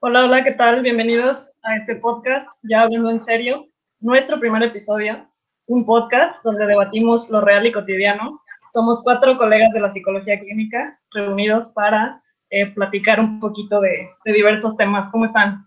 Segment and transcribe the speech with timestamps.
[0.00, 0.80] Hola, hola, ¿qué tal?
[0.82, 3.66] Bienvenidos a este podcast, ya hablando en serio,
[3.98, 5.28] nuestro primer episodio,
[5.66, 8.40] un podcast donde debatimos lo real y cotidiano.
[8.72, 14.76] Somos cuatro colegas de la psicología clínica reunidos para eh, platicar un poquito de, diversos
[14.76, 15.10] temas.
[15.10, 15.66] ¿Cómo están?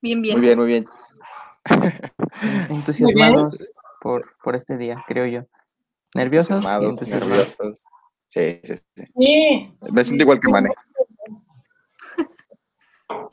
[0.00, 0.38] Bien, bien.
[0.38, 0.86] Muy bien, muy bien.
[2.70, 3.70] Entusiasmados
[4.00, 5.42] Por, por este día, creo yo.
[6.14, 6.64] ¿Nerviosos?
[6.64, 7.82] nerviosos.
[8.26, 9.04] Sí, sí, sí.
[9.92, 10.68] Me siento igual que Mane.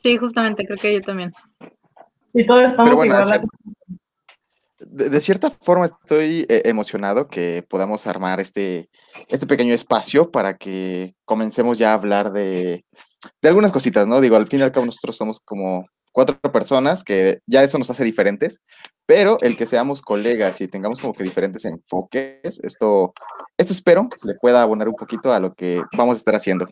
[0.04, 1.32] Sí, justamente, creo que yo también.
[2.26, 3.40] Sí, todos estamos igual.
[4.78, 8.90] De, cierta forma estoy eh, emocionado que podamos armar este,
[9.28, 12.84] este pequeño espacio para que comencemos ya a hablar de,
[13.40, 14.20] de algunas cositas, ¿no?
[14.20, 17.88] Digo, al fin y al cabo nosotros somos como cuatro personas que ya eso nos
[17.88, 18.60] hace diferentes,
[19.06, 23.14] pero el que seamos colegas y tengamos como que diferentes enfoques, esto,
[23.56, 26.66] esto espero le pueda abonar un poquito a lo que vamos a estar haciendo.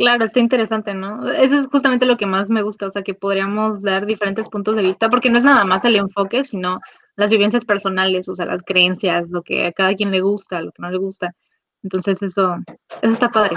[0.00, 1.30] Claro, está interesante, ¿no?
[1.30, 4.74] Eso es justamente lo que más me gusta, o sea, que podríamos dar diferentes puntos
[4.74, 6.80] de vista, porque no es nada más el enfoque, sino
[7.16, 10.72] las vivencias personales, o sea, las creencias, lo que a cada quien le gusta, lo
[10.72, 11.34] que no le gusta.
[11.82, 12.56] Entonces, eso,
[13.02, 13.56] eso está padre.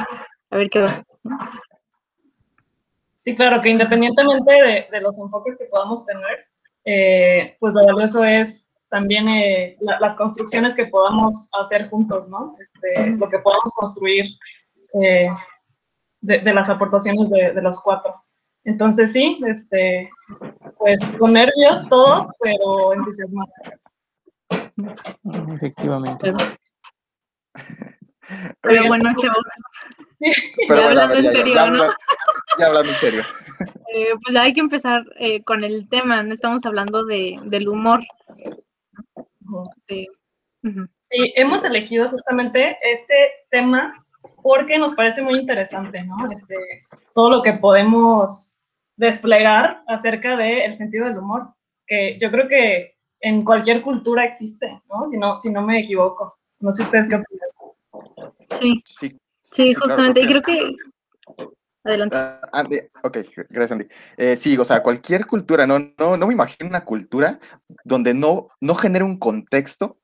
[0.49, 1.05] A ver qué va.
[3.16, 4.52] Sí, claro, que independientemente
[4.91, 6.45] de, los enfoques que podamos tener,
[6.83, 12.58] eh, pues lo valioso es también eh, las construcciones que podamos hacer juntos, ¿no?
[12.59, 14.25] Este, lo que podamos construir
[15.02, 15.30] eh,
[16.23, 18.16] de, las aportaciones de, los cuatro.
[18.63, 20.09] Entonces sí, este,
[20.77, 23.53] pues con nervios todos, pero entusiasmados.
[25.55, 26.33] Efectivamente.
[28.61, 29.43] Pero bueno, chavos.
[30.69, 31.89] Pero ya hablando en serio, ¿no?
[32.58, 33.23] Ya hablando en serio.
[33.95, 36.33] Eh, pues hay que empezar eh, con el tema, ¿no?
[36.33, 38.02] Estamos hablando de, del humor.
[39.87, 40.08] Sí,
[41.11, 43.13] hemos elegido justamente este
[43.52, 44.02] tema
[44.41, 46.31] porque nos parece muy interesante, ¿no?
[46.31, 46.55] Este,
[47.13, 48.57] todo lo que podemos
[48.95, 51.53] desplegar acerca del sentido del humor,
[51.87, 55.05] que yo creo que en cualquier cultura existe, ¿no?
[55.08, 56.37] Si no, si no me equivoco.
[56.59, 57.49] No sé ustedes qué opinan.
[58.59, 58.83] Sí.
[58.86, 59.17] Sí,
[59.53, 60.75] Sí, justamente, y creo que...
[61.83, 62.15] Adelante.
[62.15, 63.17] Uh, Andy, ok,
[63.49, 63.86] gracias Andy.
[64.17, 67.39] Eh, sí, o sea, cualquier cultura, no, no, no me imagino una cultura
[67.83, 69.98] donde no, no genere un contexto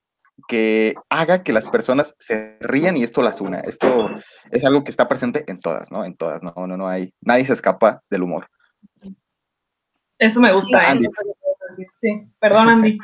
[0.48, 3.60] que haga que las personas se rían y esto las una.
[3.60, 4.12] Esto
[4.52, 6.06] es algo que está presente en todas, ¿no?
[6.06, 8.50] En todas, no, no, no hay, nadie se escapa del humor.
[10.18, 10.84] Eso me gusta.
[10.84, 10.86] ¿eh?
[10.88, 11.08] Andy.
[12.02, 12.98] Sí, perdón Andy.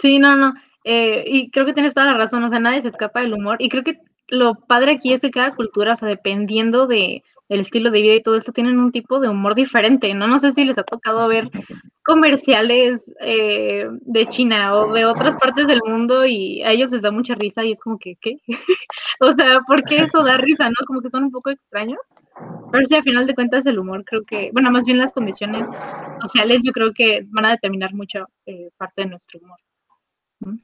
[0.00, 0.54] Sí, no, no.
[0.84, 3.56] Eh, y creo que tienes toda la razón, o sea, nadie se escapa del humor.
[3.60, 3.98] Y creo que
[4.28, 8.14] lo padre aquí es que cada cultura, o sea, dependiendo de el estilo de vida
[8.14, 10.28] y todo esto, tienen un tipo de humor diferente, ¿no?
[10.28, 11.50] No sé si les ha tocado ver
[12.10, 17.12] comerciales eh, de China o de otras partes del mundo y a ellos les da
[17.12, 18.38] mucha risa y es como que, ¿qué?
[19.20, 20.74] o sea, ¿por qué eso da risa, no?
[20.88, 22.00] Como que son un poco extraños.
[22.72, 25.68] Pero si al final de cuentas el humor creo que, bueno, más bien las condiciones
[26.20, 30.58] sociales yo creo que van a determinar mucho eh, parte de nuestro humor.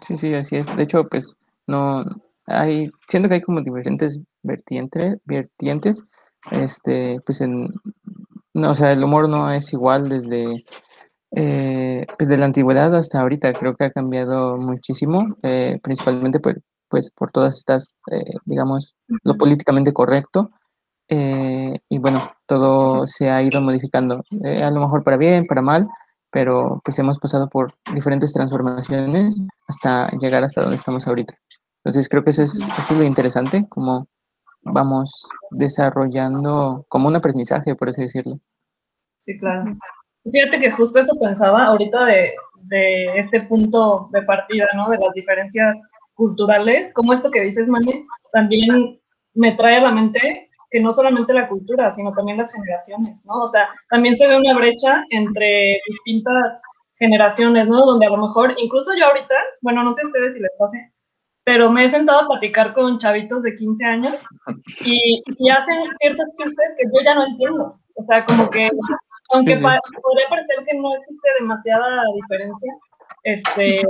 [0.00, 0.74] Sí, sí, así es.
[0.76, 1.36] De hecho, pues
[1.68, 2.04] no,
[2.46, 6.04] hay, siento que hay como diferentes vertientes, vertientes,
[6.50, 7.68] este, pues en,
[8.56, 10.64] no, o sea, el humor no es igual desde,
[11.32, 17.10] eh, desde la antigüedad hasta ahorita, creo que ha cambiado muchísimo, eh, principalmente por, pues
[17.10, 20.50] por todas estas, eh, digamos, lo políticamente correcto,
[21.08, 25.86] y bueno, todo se ha ido modificando, a lo mejor para bien, para mal,
[26.32, 31.34] pero pues hemos pasado por diferentes transformaciones hasta llegar hasta donde estamos ahorita.
[31.84, 34.08] Entonces creo que eso es, lo interesante, como
[34.72, 38.38] vamos desarrollando como un aprendizaje, por así decirlo.
[39.20, 39.76] Sí, claro.
[40.30, 44.88] Fíjate que justo eso pensaba ahorita de, de este punto de partida, ¿no?
[44.88, 48.98] De las diferencias culturales, como esto que dices, Mani, también
[49.34, 53.42] me trae a la mente que no solamente la cultura, sino también las generaciones, ¿no?
[53.42, 56.60] O sea, también se ve una brecha entre distintas
[56.98, 57.86] generaciones, ¿no?
[57.86, 60.92] Donde a lo mejor, incluso yo ahorita, bueno, no sé a ustedes si les pase,
[61.46, 64.16] pero me he sentado a platicar con chavitos de 15 años
[64.80, 67.78] y, hacen ciertos chistes que yo ya no entiendo.
[67.94, 68.68] O sea, como que,
[69.32, 72.72] aunque podría parecer que no existe demasiada diferencia,
[73.22, 73.80] este,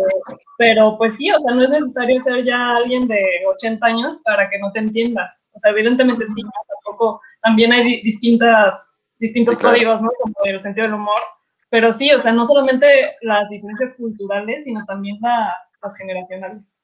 [0.59, 4.51] pero pues sí, o sea, no es necesario ser ya alguien de 80 años para
[4.51, 5.49] que no te entiendas.
[5.55, 6.43] O sea, evidentemente sí,
[6.85, 10.11] tampoco, también hay distintas, distintos códigos, ¿no?
[10.21, 11.19] Como el sentido del humor,
[11.71, 16.76] pero sí, o sea, no solamente las diferencias culturales, sino también las generacionales.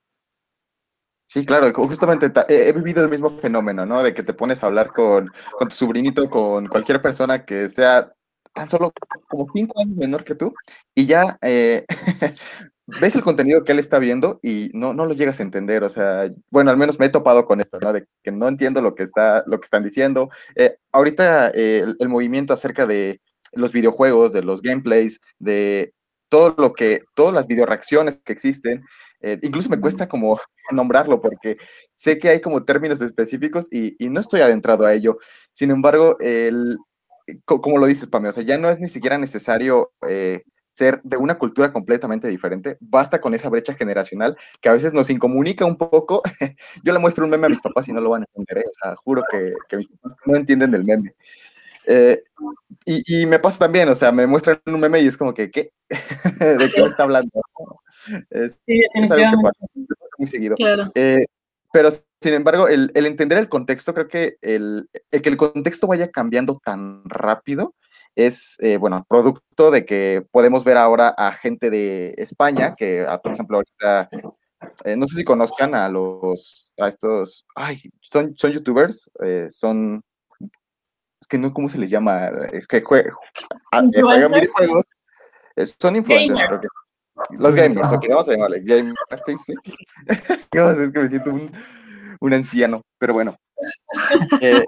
[1.32, 4.02] Sí, claro, justamente he vivido el mismo fenómeno, ¿no?
[4.02, 8.12] De que te pones a hablar con, tu sobrinito, con cualquier persona que sea
[8.52, 8.92] tan solo
[9.28, 10.52] como cinco años menor que tú,
[10.94, 11.86] y ya eh,
[13.00, 15.84] ves el contenido que él está viendo y no, no lo llegas a entender.
[15.84, 17.94] O sea, bueno, al menos me he topado con esto, ¿no?
[17.94, 20.28] De que no entiendo lo que, está, lo que están diciendo.
[20.54, 25.94] Eh, ahorita eh, el, movimiento acerca de los videojuegos, de los gameplays, de
[26.32, 28.82] todo lo que, todas las videoreacciones que existen,
[29.20, 30.40] eh, incluso me cuesta como
[30.72, 31.58] nombrarlo porque
[31.90, 35.18] sé que hay como términos específicos y, no estoy adentrado a ello.
[35.52, 36.78] Sin embargo, el,
[37.44, 39.92] como lo dices, Pame, o sea, ya no es ni siquiera necesario
[40.72, 45.10] ser de una cultura completamente diferente, basta con esa brecha generacional que a veces nos
[45.10, 46.22] incomunica un poco.
[46.82, 48.70] Yo le muestro un meme a mis papás y no lo van a entender, ¿eh?
[48.70, 51.14] o sea, juro que, mis papás no entienden del meme.
[51.86, 52.22] Eh,
[52.84, 55.50] y, y, me pasa también, o sea, me muestran un meme y es como que,
[55.50, 55.72] ¿qué?
[56.40, 57.30] ¿De qué me está hablando?
[58.30, 59.66] Es, sí, es algo que pasa,
[60.18, 60.56] muy seguido.
[60.56, 60.84] Claro.
[60.94, 61.26] Eh,
[61.72, 65.86] pero, sin embargo, el, el, entender el contexto, creo que el, el, que el contexto
[65.86, 67.74] vaya cambiando tan rápido,
[68.14, 73.20] es, eh, bueno, producto de que podemos ver ahora a gente de España, que, ah,
[73.20, 74.08] por ejemplo, ahorita,
[74.84, 80.02] eh, no sé si conozcan a los, a estos, ay, son, son youtubers, eh, son,
[81.22, 82.30] es que no, ¿cómo se les llama?
[82.68, 84.84] que ah, juegan videojuegos,
[85.80, 86.68] son influencers, creo que.
[87.38, 88.96] Los gamers, ok, vamos a llamarle gamers,
[89.26, 89.54] sí, sí.
[90.08, 91.50] es que me siento un,
[92.20, 93.36] un anciano, pero bueno.
[94.40, 94.64] Eh,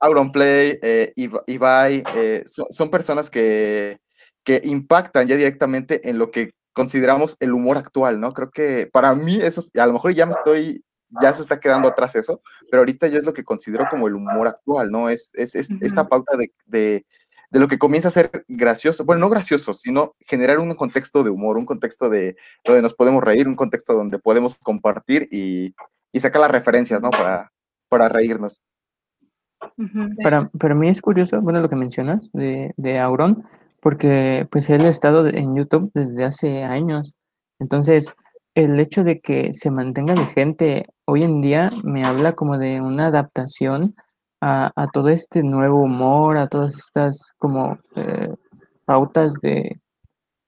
[0.00, 1.12] Auronplay, eh,
[1.46, 3.98] Ibai, eh, son, personas que,
[4.42, 8.32] que impactan ya directamente en lo que consideramos el humor actual, ¿no?
[8.32, 10.82] Creo que para mí eso, a lo mejor ya me estoy,
[11.20, 14.14] ya se está quedando atrás eso, pero ahorita yo es lo que considero como el
[14.14, 15.08] humor actual, ¿no?
[15.08, 17.04] Es, es, esta pauta de, de,
[17.50, 21.30] de, lo que comienza a ser gracioso, bueno, no gracioso, sino generar un contexto de
[21.30, 25.74] humor, un contexto de donde nos podemos reír, un contexto donde podemos compartir y,
[26.12, 27.10] y sacar las referencias, ¿no?
[27.10, 27.52] Para,
[27.88, 28.62] para reírnos.
[30.22, 33.44] Para, para mí es curioso, bueno, lo que mencionas de, de Auron,
[33.80, 37.14] porque pues él ha estado en YouTube desde hace años.
[37.58, 38.14] Entonces,
[38.54, 43.06] el hecho de que se mantenga vigente hoy en día me habla como de una
[43.06, 43.94] adaptación
[44.40, 48.28] a, a todo este nuevo humor, a todas estas como eh,
[48.84, 49.80] pautas de,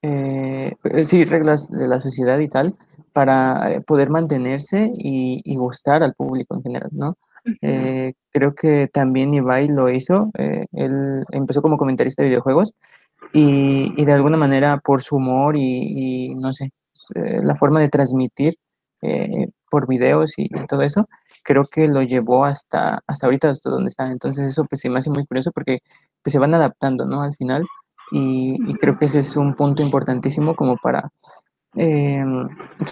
[0.02, 0.74] eh,
[1.04, 2.74] sí, reglas de la sociedad y tal,
[3.12, 7.16] para eh, poder mantenerse y, y gustar al público en general, ¿no?
[7.60, 10.30] Eh, creo que también Ibai lo hizo.
[10.38, 12.74] Eh, él empezó como comentarista de videojuegos
[13.32, 16.70] y, y de alguna manera por su humor y, no sé,
[17.14, 18.54] eh, la forma de transmitir
[19.68, 21.10] por videos y, todo eso,
[21.42, 24.10] creo que lo llevó hasta, hasta ahorita, hasta donde está.
[24.10, 25.80] Entonces eso pues se me hace muy curioso porque
[26.22, 27.20] pues, se van adaptando, ¿no?
[27.20, 27.66] Al final.
[28.12, 31.10] Y, y creo que ese es un punto importantísimo como para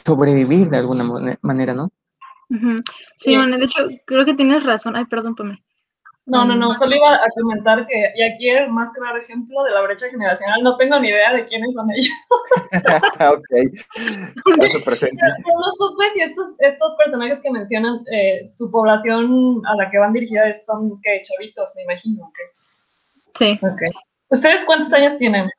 [0.05, 1.05] sobrevivir de alguna
[1.41, 1.91] manera, ¿no?
[3.17, 4.97] Sí, bueno, de hecho, creo que tienes razón.
[4.97, 5.63] Ay, perdón, Pame.
[6.25, 9.73] No, no, no, solo iba a comentar que, y aquí el más claro ejemplo de
[9.73, 12.15] la brecha generacional, no tengo ni idea de quiénes son ellos.
[13.33, 15.21] ok, eso presente.
[15.21, 20.13] no supe si estos, estos personajes que mencionan, eh, su población a la que van
[20.13, 21.23] dirigidas son, ¿qué?
[21.23, 22.33] Chavitos, me imagino.
[22.37, 22.43] ¿qué?
[23.35, 23.67] Sí.
[23.67, 23.89] Okay.
[24.29, 25.51] ¿Ustedes cuántos años tienen?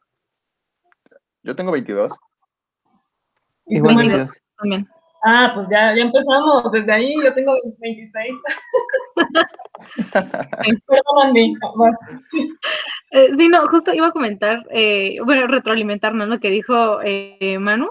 [1.44, 2.14] Yo tengo 22.
[3.66, 4.42] Igual 22.
[4.58, 4.88] También.
[5.26, 6.72] Ah, pues ya, ya empezamos.
[6.72, 8.34] Desde ahí yo tengo 26.
[10.14, 11.54] Perdón, Andy.
[13.12, 16.26] Eh, sí, no, justo iba a comentar, eh, bueno, retroalimentar ¿no?
[16.26, 17.88] lo que dijo eh, Manu.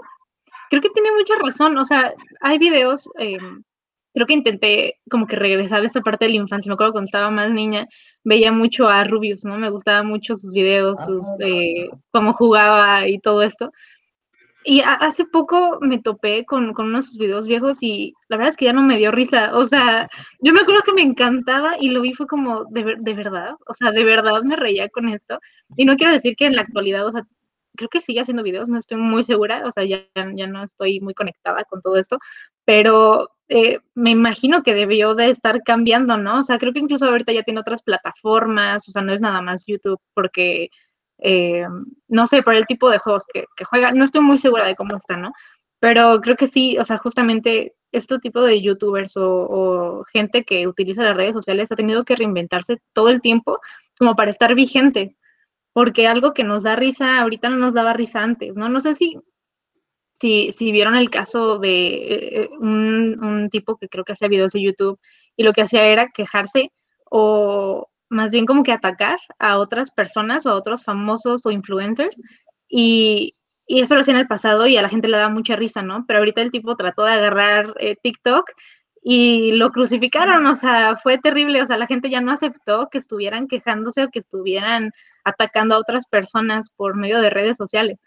[0.69, 1.77] Creo que tiene mucha razón.
[1.77, 3.37] O sea, hay videos, eh,
[4.13, 6.69] creo que intenté como que regresar a esta parte de la infancia.
[6.69, 7.87] Me acuerdo cuando estaba más niña,
[8.23, 9.57] veía mucho a Rubius, ¿no?
[9.57, 13.71] Me gustaban mucho sus videos, sus, eh, cómo jugaba y todo esto.
[14.65, 18.51] Y hace poco me topé con, con, uno de sus videos viejos y la verdad
[18.51, 19.55] es que ya no me dio risa.
[19.57, 23.13] O sea, yo me acuerdo que me encantaba y lo vi fue como, de, de
[23.13, 25.39] verdad, o sea, de verdad me reía con esto.
[25.75, 27.23] Y no quiero decir que en la actualidad, o sea,
[27.75, 30.99] creo que sigue haciendo videos, no estoy muy segura, o sea, ya, ya no estoy
[30.99, 32.19] muy conectada con todo esto,
[32.65, 36.39] pero eh, me imagino que debió de estar cambiando, ¿no?
[36.39, 39.41] O sea, creo que incluso ahorita ya tiene otras plataformas, o sea, no es nada
[39.41, 40.69] más YouTube, porque
[41.19, 41.65] eh,
[42.07, 44.95] no sé, por el tipo de juegos que, juega, no estoy muy segura de cómo
[44.95, 45.31] está, ¿no?
[45.79, 51.03] Pero creo que sí, o sea, justamente este tipo de youtubers o, gente que utiliza
[51.03, 53.59] las redes sociales ha tenido que reinventarse todo el tiempo
[53.97, 55.19] como para estar vigentes,
[55.73, 58.69] porque algo que nos da risa ahorita no nos daba risa antes, ¿no?
[58.69, 59.17] No sé si,
[60.13, 64.53] si, si vieron el caso de eh, un, un tipo que creo que hacía videos
[64.53, 64.99] de YouTube
[65.35, 66.71] y lo que hacía era quejarse
[67.09, 72.21] o, más bien como que atacar a otras personas o a otros famosos o influencers
[72.69, 73.35] y,
[73.67, 75.81] y eso lo hacía en el pasado y a la gente le da mucha risa,
[75.81, 76.05] ¿no?
[76.07, 78.51] Pero ahorita el tipo trató de agarrar eh, TikTok
[79.01, 82.97] y lo crucificaron, o sea, fue terrible, o sea, la gente ya no aceptó que
[82.99, 84.91] estuvieran quejándose o que estuvieran
[85.25, 88.01] atacando a otras personas por medio de redes sociales.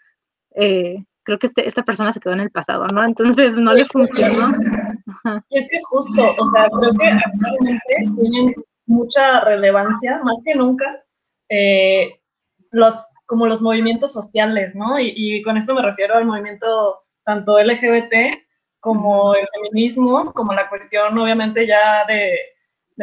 [0.55, 3.05] Eh, creo que este, esta persona se quedó en el pasado, ¿no?
[3.05, 4.55] Entonces no le funcionó.
[5.51, 8.55] Y es que justo, o sea, creo que actualmente tienen
[8.87, 11.05] mucha relevancia, más que nunca,
[11.49, 12.21] eh,
[12.71, 14.99] los, como los movimientos sociales, ¿no?
[14.99, 18.15] Y, y, con esto me refiero al movimiento tanto LGBT
[18.81, 22.39] como el feminismo, como la cuestión obviamente ya de,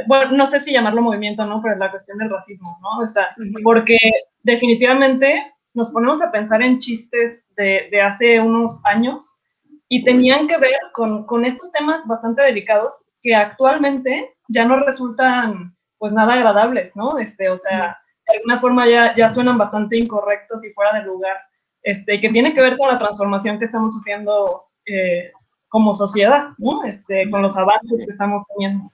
[0.08, 1.62] bueno, no sé si llamarlo movimiento, ¿no?
[1.62, 3.04] Pero la cuestión del racismo, ¿no?
[3.04, 3.98] O sea, porque
[4.42, 9.42] definitivamente nos ponemos a pensar en chistes de, de hace unos años
[9.90, 15.76] y tenían que ver con, con, estos temas bastante delicados que actualmente ya no resultan
[15.98, 17.18] pues nada agradables, ¿no?
[17.18, 21.38] Este, o sea, de alguna forma ya, ya suenan bastante incorrectos y fuera de lugar,
[21.82, 25.32] este, que tiene que ver con la transformación que estamos sufriendo eh,
[25.70, 26.84] como sociedad, ¿no?
[26.84, 28.92] Este, con los avances que estamos teniendo.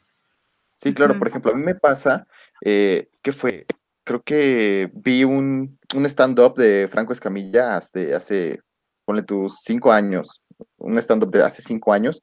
[0.75, 2.25] Sí, claro, por ejemplo, a mí me pasa,
[2.63, 3.65] eh, ¿qué fue?
[4.05, 8.61] Creo que vi un, un stand-up de Franco Escamilla hace, hace,
[9.03, 10.41] ponle tus cinco años,
[10.77, 12.21] un stand-up de hace cinco años.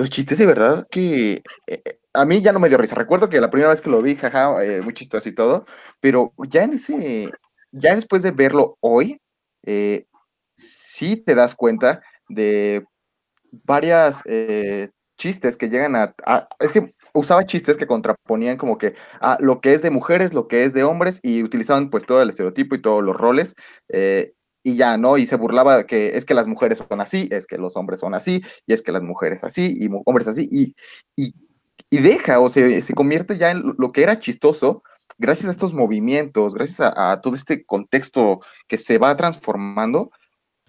[0.00, 2.94] Los chistes de verdad que eh, eh, a mí ya no me dio risa.
[2.94, 5.66] Recuerdo que la primera vez que lo vi, jaja, eh, muy chistoso y todo,
[6.00, 7.30] pero ya en ese,
[7.70, 9.20] ya después de verlo hoy,
[10.54, 12.86] sí te das cuenta de
[13.52, 14.22] varias
[15.18, 16.14] chistes que llegan a,
[16.60, 20.48] Es que usaba chistes que contraponían como que a lo que es de mujeres, lo
[20.48, 23.54] que es de hombres, y utilizaban pues todo el estereotipo y todos los roles.
[24.62, 25.18] Y ya, ¿no?
[25.18, 28.00] Y se burlaba de que es que las mujeres son así, es que los hombres
[28.00, 30.74] son así, y es que las mujeres así, y hombres así, y,
[31.16, 34.82] y, deja, o se, se convierte ya en lo que era chistoso,
[35.18, 40.10] gracias a estos movimientos, gracias a, todo este contexto que se va transformando,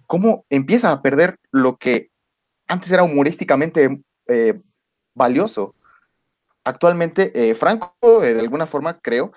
[0.06, 2.10] cómo empieza a perder lo que
[2.68, 4.60] antes era humorísticamente eh,
[5.14, 5.74] valioso.
[6.64, 9.32] Actualmente, eh, Franco, eh, de alguna forma, creo,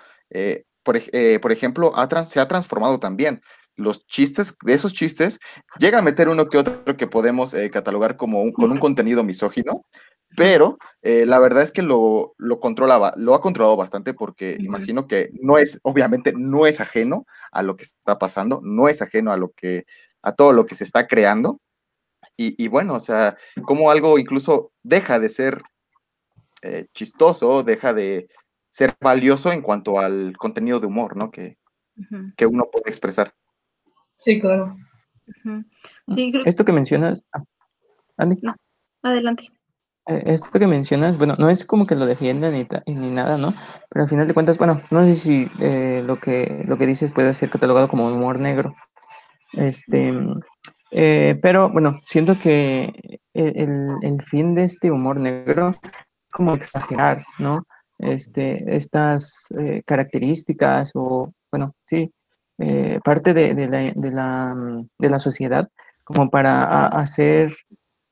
[0.82, 1.00] por,
[1.40, 3.42] por, ejemplo, ha se ha transformado también.
[3.76, 5.38] Los chistes, de esos chistes,
[5.78, 9.84] llega a meter uno que otro que podemos catalogar como un, con un contenido misógino,
[10.36, 15.30] pero la verdad es que lo, lo, controlaba, lo ha controlado bastante porque imagino que
[15.40, 19.36] no es, obviamente, no es ajeno a lo que está pasando, no es ajeno a
[19.36, 19.84] lo que,
[20.22, 21.60] a todo lo que se está creando,
[22.36, 25.62] y, y, bueno, o sea, como algo incluso deja de ser
[26.62, 28.28] eh, chistoso, deja de
[28.68, 31.30] ser valioso en cuanto al contenido de humor, ¿no?
[31.30, 31.56] Que,
[31.96, 32.34] uh -huh.
[32.36, 33.34] que uno puede expresar.
[34.16, 34.76] Sí, claro.
[35.26, 35.64] Uh -huh.
[36.14, 36.44] sí, creo...
[36.44, 37.40] Esto que mencionas, ah,
[38.16, 38.38] Andy.
[38.42, 38.54] No,
[39.02, 39.48] adelante.
[40.06, 43.52] Eh, esto que mencionas, bueno, no es como que lo defiendan ni, ni, nada, ¿no?
[43.90, 47.12] Pero al final de cuentas, bueno, no sé si eh, lo, que, lo que dices
[47.12, 48.74] puede ser catalogado como humor negro.
[49.52, 50.12] Este,
[50.92, 57.18] eh, pero bueno, siento que el, el, fin de este humor negro es como exagerar,
[57.38, 57.64] ¿no?
[57.98, 62.12] Este, estas eh, características o, bueno, sí,
[62.58, 65.68] eh, parte de, de, la, sociedad
[66.04, 67.54] como para hacer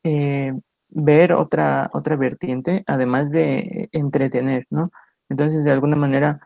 [0.03, 0.53] eh,
[0.89, 4.91] ver otra, otra vertiente, además de entretener, ¿no?
[5.29, 6.41] Entonces, de alguna manera,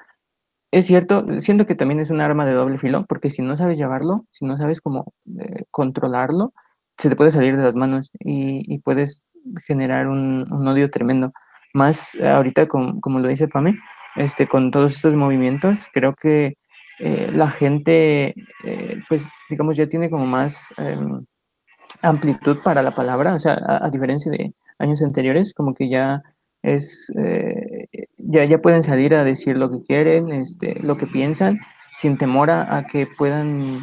[0.71, 3.78] es cierto, siento que también es un arma de doble filo, porque si no sabes
[3.78, 6.52] llevarlo, si no sabes cómo eh, controlarlo,
[6.97, 9.25] se te puede salir de las manos y, puedes
[9.67, 11.33] generar un, un, odio tremendo.
[11.75, 13.75] Más ahorita, como lo dice Pame,
[14.17, 16.55] este, con todos estos movimientos, creo que
[17.00, 21.25] eh, la gente, eh, pues, digamos, ya tiene como más em,
[22.02, 26.23] amplitud para la palabra, o sea, a, diferencia de años anteriores, como que ya
[26.62, 27.87] es eh,
[28.17, 31.59] ya, ya pueden salir a decir lo que quieren, este, lo que piensan,
[31.95, 33.78] sin temor a, que puedan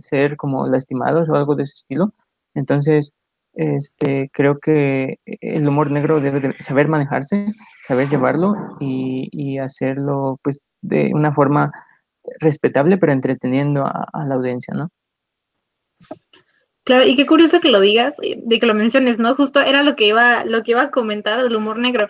[0.00, 2.12] ser como lastimados o algo de ese estilo.
[2.54, 3.12] Entonces,
[3.54, 7.46] este, creo que el humor negro debe de saber manejarse,
[7.86, 11.70] saber llevarlo y, y, hacerlo pues de una forma
[12.40, 14.90] respetable, pero entreteniendo a, la audiencia, ¿no?
[16.84, 19.34] Claro, y qué curioso que lo digas, de que lo menciones, ¿no?
[19.34, 22.08] Justo era lo que iba, lo que iba a comentar del humor negro.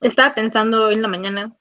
[0.00, 1.54] Estaba pensando en la mañana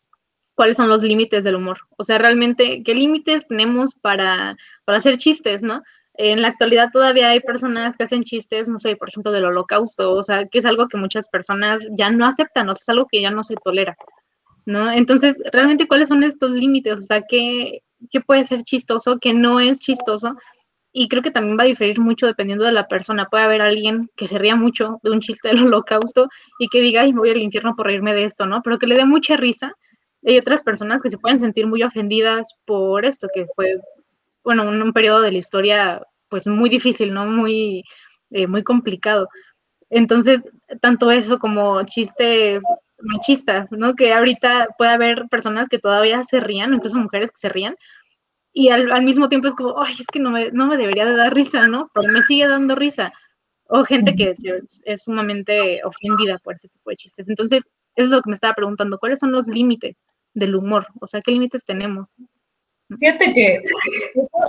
[0.55, 1.79] cuáles son los límites del humor.
[1.97, 5.83] O sea, realmente, ¿qué límites tenemos para, para hacer chistes, no?
[6.17, 10.13] En la actualidad todavía hay personas que hacen chistes, no sé, por ejemplo, del holocausto,
[10.13, 13.07] o sea, que es algo que muchas personas ya no aceptan, o sea, es algo
[13.07, 13.97] que ya no se tolera,
[14.65, 14.91] ¿no?
[14.91, 16.99] Entonces, realmente, ¿cuáles son estos límites?
[16.99, 17.81] O sea, ¿qué,
[18.11, 20.35] qué puede ser chistoso, qué no es chistoso?
[20.97, 23.25] y creo que también va a diferir mucho dependiendo de la persona.
[23.25, 27.01] Puede haber alguien que se ría mucho de un chiste del holocausto y que diga,
[27.01, 28.61] ay, me voy al infierno por reírme de esto, ¿no?
[28.63, 29.73] Pero que le dé mucha risa.
[30.25, 33.75] Hay otras personas que se pueden sentir muy ofendidas por esto, que fue,
[34.45, 37.25] bueno, un, un periodo de la historia, pues muy difícil, ¿no?
[37.25, 37.83] Muy,
[38.29, 39.27] eh, muy complicado.
[39.89, 40.47] Entonces,
[40.79, 42.63] tanto eso como chistes
[42.99, 43.95] machistas, ¿no?
[43.95, 47.75] Que ahorita puede haber personas que todavía se rían, incluso mujeres que se rían,
[48.57, 51.17] y al, mismo tiempo es como, ay, es que no me, no me debería de
[51.17, 51.91] dar risa, ¿no?
[51.93, 53.11] Pero me sigue dando risa.
[53.67, 54.33] O gente que
[54.85, 57.27] es, sumamente ofendida por ese tipo de chistes.
[57.27, 57.63] Entonces,
[57.95, 60.87] eso es lo que me estaba preguntando, ¿cuáles son los límites del humor?
[61.01, 62.15] O sea, ¿qué límites tenemos?
[62.97, 63.63] Fíjate que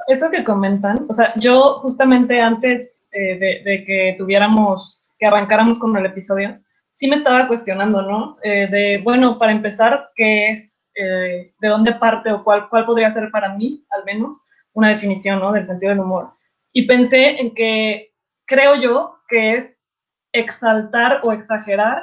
[0.07, 5.97] eso, que comentan, o sea, yo justamente antes eh, de, que tuviéramos, que arrancáramos con
[5.97, 6.61] el episodio,
[6.97, 8.39] sí me estaba cuestionando, ¿no?
[8.43, 13.13] Eh, de, bueno, para empezar, ¿qué es, eh, de dónde parte o cuál, cuál podría
[13.13, 15.53] ser para mí, al menos, una definición, ¿no?
[15.53, 16.33] Del sentido del humor.
[16.73, 18.15] Y pensé en que
[18.47, 19.83] creo yo que es
[20.33, 22.03] exaltar o exagerar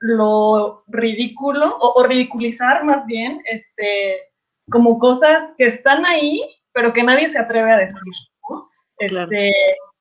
[0.00, 4.16] lo ridículo o, o, ridiculizar más bien este,
[4.68, 8.12] como cosas que están ahí, pero que nadie se atreve a decir,
[8.50, 8.68] ¿no?
[8.98, 9.52] Este,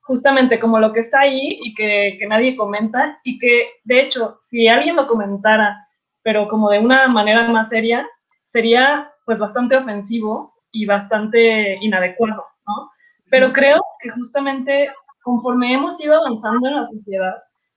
[0.03, 4.35] Justamente como lo que está ahí y que, que nadie comenta y que, de hecho,
[4.37, 5.87] si alguien lo comentara,
[6.21, 8.07] pero como de una manera más seria,
[8.43, 12.91] sería pues bastante ofensivo y bastante inadecuado, ¿no?
[13.29, 14.89] Pero creo que justamente
[15.23, 17.35] conforme hemos ido avanzando en la sociedad,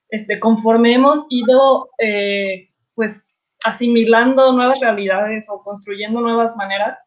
[0.09, 6.97] este, conforme hemos ido eh, pues asimilando nuevas realidades o construyendo nuevas maneras,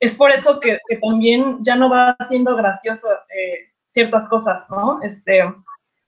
[0.00, 5.00] es por eso que, también ya no va siendo gracioso eh, ciertas cosas, ¿no?
[5.02, 5.42] Este,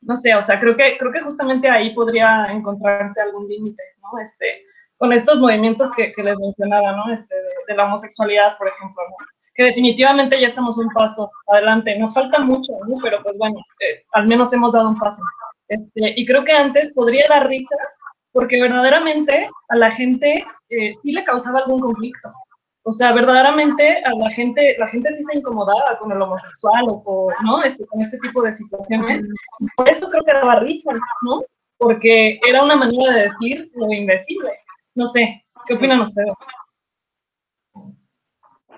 [0.02, 4.18] no sé, o sea, creo que, creo que justamente ahí podría encontrarse algún límite, ¿no?
[4.20, 4.64] Este,
[4.96, 7.12] con estos movimientos que, les mencionaba, ¿no?
[7.12, 7.34] Este,
[7.66, 9.26] de, la homosexualidad, por ejemplo, ¿no?
[9.54, 11.98] que definitivamente ya estamos un paso adelante.
[11.98, 12.96] Nos falta mucho, ¿no?
[13.02, 15.22] pero pues bueno, eh, al menos hemos dado un paso.
[15.68, 17.76] Este, y creo que antes podría dar risa
[18.32, 22.32] porque verdaderamente a la gente eh, sí le causaba algún conflicto.
[22.82, 27.02] O sea, verdaderamente a la gente, la gente sí se incomodaba con el homosexual o
[27.04, 27.62] con, ¿no?
[27.62, 29.22] este, con este tipo de situaciones.
[29.76, 31.42] Por eso creo que daba risa, ¿no?
[31.76, 34.50] Porque era una manera de decir lo invisible.
[34.94, 36.32] No sé, ¿qué opinan ustedes?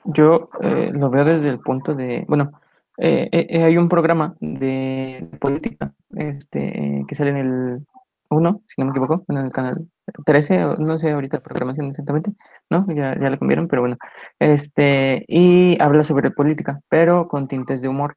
[0.04, 2.60] Yo eh, lo veo desde el punto de, bueno,
[2.98, 7.86] eh, hay un programa de política este, que sale en el
[8.30, 9.86] uno, si no me equivoco, en el canal
[10.24, 12.32] 13, no sé ahorita programación exactamente,
[12.70, 12.86] ¿no?
[12.88, 13.96] Ya, ya la cambiaron, pero bueno.
[14.38, 18.16] Este, y habla sobre política, pero con tintes de humor.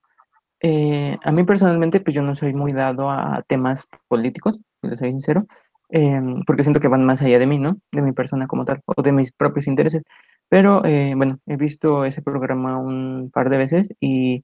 [0.62, 5.12] Eh, a mí personalmente, pues yo no soy muy dado a temas políticos, les soy
[5.12, 5.46] sincero,
[5.90, 7.78] em, porque siento que van más allá de mí, ¿no?
[7.92, 10.04] De mi persona como tal, o de mis propios intereses.
[10.50, 14.44] Pero eh, bueno, he visto ese programa un par de veces y,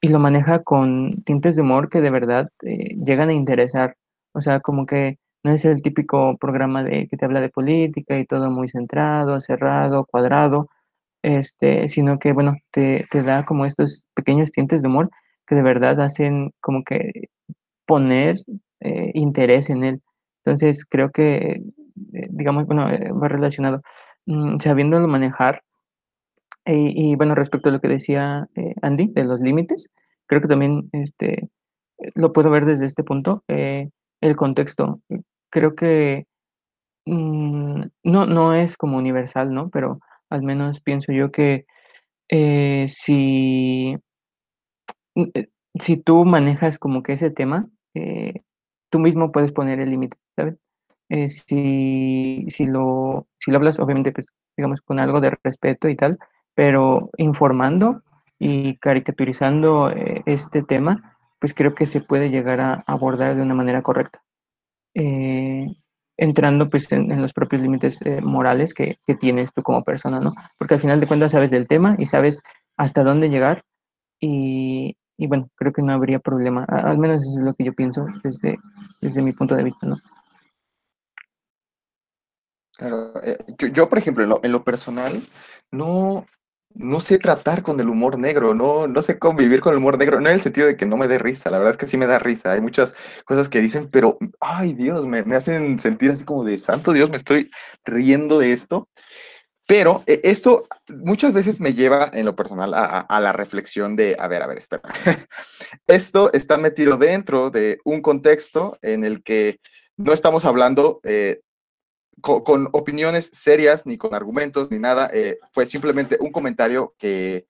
[0.00, 3.96] y lo maneja con tintes de humor que de verdad eh, llegan a interesar
[4.32, 8.18] o sea, como que no es el típico programa de que te habla de política
[8.18, 10.68] y todo muy centrado, cerrado, cuadrado,
[11.22, 15.10] este, sino que, bueno, te, te da como estos pequeños tintes de humor
[15.46, 17.28] que de verdad hacen como que
[17.86, 18.36] poner
[18.80, 20.02] eh, interés en él.
[20.44, 21.60] Entonces, creo que,
[22.14, 23.82] eh, digamos, bueno, eh, va relacionado,
[24.26, 25.62] mm, sabiéndolo manejar.
[26.66, 28.46] y bueno, respecto a lo que decía
[28.82, 29.90] Andy de los límites,
[30.26, 31.48] creo que también este,
[32.14, 35.00] lo puedo ver desde este punto el contexto.
[35.50, 36.26] Creo que
[37.06, 39.70] mm, no, no es como universal, ¿no?
[39.70, 41.66] Pero al menos pienso yo que
[42.30, 43.96] eh, si,
[45.14, 48.34] mm, eh, si tú manejas como que ese tema, eh,
[48.90, 50.56] tú mismo puedes poner el límite, ¿sabes?
[51.28, 56.18] si, si, lo, si lo hablas, obviamente, pues, digamos, con algo de respeto y tal,
[56.54, 58.02] pero informando
[58.38, 59.90] y caricaturizando
[60.26, 64.22] este tema, pues creo que se puede llegar a abordar de una manera correcta.
[64.94, 65.66] Eh,
[66.20, 70.34] entrando pues en, los propios límites eh, morales que, tienes tú como persona, ¿no?
[70.58, 72.42] Porque al final de cuentas sabes del tema y sabes
[72.76, 73.62] hasta dónde llegar
[74.20, 78.04] y, bueno, creo que no habría problema, al menos eso es lo que yo pienso
[78.22, 78.58] desde,
[79.00, 79.96] desde mi punto de vista, ¿no?
[82.76, 83.38] Claro, eh,
[83.72, 85.22] yo, por ejemplo, en lo personal,
[85.70, 86.26] no,
[86.74, 90.20] no sé tratar con el humor negro, no, no sé convivir con el humor negro,
[90.20, 91.96] no en el sentido de que no me dé risa, la verdad es que sí
[91.96, 96.24] me da risa, hay muchas cosas que dicen, pero, ay Dios, me, hacen sentir así
[96.24, 97.50] como de, santo Dios, me estoy
[97.84, 98.88] riendo de esto,
[99.66, 104.28] pero eh, esto muchas veces me lleva en lo personal a, la reflexión de, a
[104.28, 104.82] ver, a ver, espera,
[105.86, 109.58] esto está metido dentro de un contexto en el que
[109.96, 111.40] no estamos hablando eh,
[112.20, 115.10] con, opiniones serias, ni con argumentos, ni nada.
[115.12, 117.46] Eh, fue simplemente un comentario que,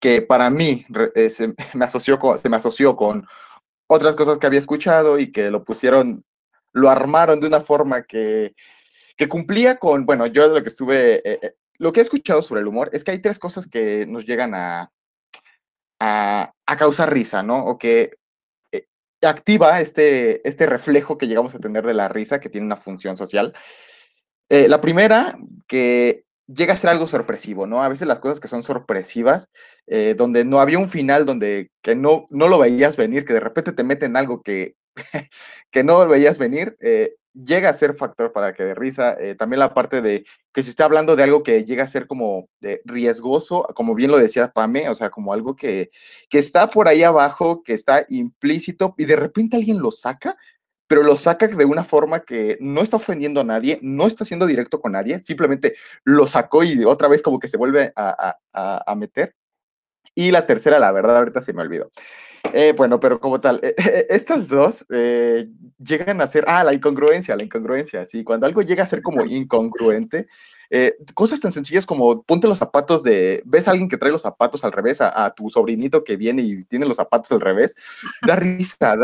[0.00, 3.26] que para mí eh, se, me asoció con, se me asoció con
[3.86, 6.24] otras cosas que había escuchado y que lo pusieron,
[6.72, 8.54] lo armaron de una forma que,
[9.16, 12.68] que cumplía con, bueno, yo lo que estuve, eh, lo que he escuchado sobre el
[12.68, 14.90] humor es que hay tres cosas que nos llegan a,
[16.00, 17.64] a, a causar risa, ¿no?
[17.64, 18.12] O que
[19.28, 23.16] activa este, este reflejo que llegamos a tener de la risa, que tiene una función
[23.16, 23.54] social.
[24.48, 27.82] Eh, la primera, que llega a ser algo sorpresivo, ¿no?
[27.82, 29.50] A veces las cosas que son sorpresivas,
[29.86, 33.40] eh, donde no había un final, donde que no, no lo veías venir, que de
[33.40, 34.74] repente te meten algo que,
[35.70, 39.16] que no lo veías venir, eh, llega a ser factor para que de risa.
[39.38, 42.50] También la parte de que se está hablando de algo que llega a ser como
[42.84, 45.90] riesgoso, como bien lo decía Pame, o sea, como algo que,
[46.28, 50.36] que está por ahí abajo, que está implícito y de repente alguien lo saca
[50.86, 54.46] pero lo saca de una forma que no está ofendiendo a nadie, no está siendo
[54.46, 59.34] directo con nadie, simplemente lo sacó y otra vez como que se vuelve a, meter.
[60.14, 61.90] Y la tercera, la verdad, ahorita se me olvidó.
[62.52, 67.36] Eh, bueno, pero como tal, eh, eh, estas dos llegan a ser, ah, la incongruencia,
[67.36, 70.26] la incongruencia, sí, cuando algo llega a ser como incongruente,
[70.74, 74.22] eh, cosas tan sencillas como ponte los zapatos de, ves a alguien que trae los
[74.22, 77.74] zapatos al revés, a, tu sobrinito que viene y tiene los zapatos al revés,
[78.26, 78.96] da risa,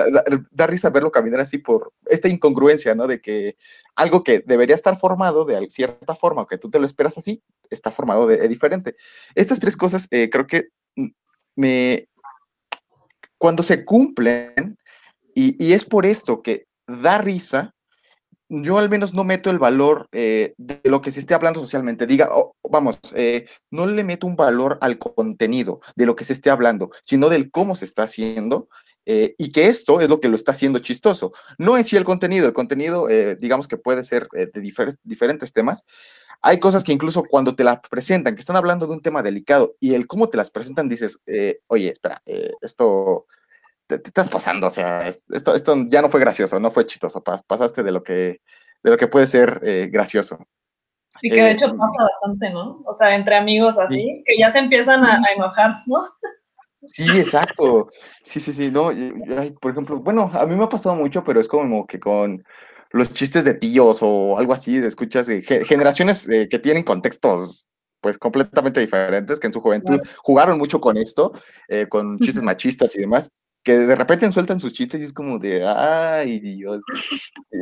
[0.51, 3.07] da, risa verlo caminar así por esta incongruencia, ¿no?
[3.07, 3.59] De que
[3.96, 7.90] algo que debería estar formado de cierta forma, que tú te lo esperas así, está
[7.90, 8.96] formado de, diferente.
[9.35, 10.68] Estas tres cosas eh, creo que
[11.55, 12.09] me,
[13.38, 14.77] cuando se cumplen,
[15.35, 17.74] y, es por esto que da risa,
[18.48, 22.07] yo al menos no meto el valor eh, de lo que se esté hablando socialmente.
[22.07, 26.33] Diga, oh, vamos, eh, no le meto un valor al contenido de lo que se
[26.33, 28.68] esté hablando, sino del cómo se está haciendo.
[29.11, 31.33] Eh, y que esto es lo que lo está haciendo chistoso.
[31.57, 34.61] No en sí el contenido, el contenido, digamos que puede ser de
[35.03, 35.87] diferentes temas.
[36.42, 39.77] Hay cosas que incluso cuando te las presentan, que están hablando de un tema delicado
[39.81, 41.18] y el cómo te las presentan, dices,
[41.68, 42.23] oye, espera,
[42.61, 43.25] esto
[43.88, 47.83] te, estás pasando, o sea, esto, esto ya no fue gracioso, no fue chistoso, pasaste
[47.83, 48.42] de lo que,
[48.83, 50.47] de lo que puede ser eh, gracioso.
[51.21, 52.83] Y que de hecho eh, pasa bastante, ¿no?
[52.85, 56.03] O sea, entre amigos así, que ya se empiezan a, enojar, ¿no?
[56.85, 57.91] Sí, exacto.
[58.23, 58.91] Sí, sí, sí, no,
[59.61, 62.45] por ejemplo, bueno, a mí me ha pasado mucho, pero es como que con
[62.91, 65.29] los chistes de tíos o algo así, de escuchas
[65.67, 67.69] generaciones eh, que tienen contextos
[68.01, 71.33] pues completamente diferentes, que en su juventud jugaron mucho con esto,
[71.88, 73.29] con chistes machistas y demás,
[73.62, 76.83] que de repente sueltan sus chistes y es como de, ay Dios,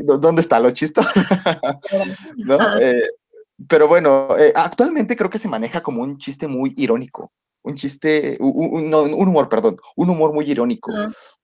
[0.05, 1.09] ¿dónde está lo chistoso?
[2.37, 2.79] ¿No?
[2.79, 3.03] Eh,
[3.69, 7.33] pero bueno, eh, actualmente creo que se maneja como un chiste muy irónico,
[7.67, 10.93] un chiste, un, humor, perdón, un humor muy irónico,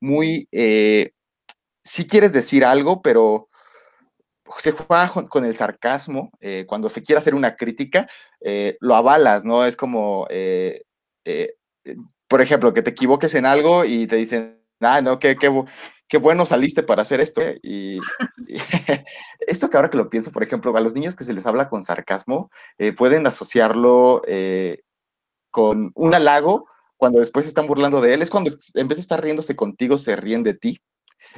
[0.01, 1.11] muy, eh,
[1.83, 3.49] si quieres decir algo, pero
[4.57, 6.31] se juega con el sarcasmo,
[6.67, 8.07] cuando se quiere hacer una crítica,
[8.81, 9.65] lo avalas, ¿no?
[9.65, 10.27] Es como
[12.33, 15.53] por ejemplo, que te equivoques en algo y te dicen, ah, no, qué, qué,
[16.09, 17.43] qué bueno saliste para hacer esto.
[17.63, 18.01] Y,
[19.47, 21.69] esto que ahora que lo pienso, por ejemplo, a los niños que se les habla
[21.69, 24.81] con sarcasmo, eh, pueden asociarlo eh,
[25.53, 28.23] con un halago cuando después se están burlando de él.
[28.23, 30.81] Es cuando en vez de estar riéndose contigo, se ríen de ti.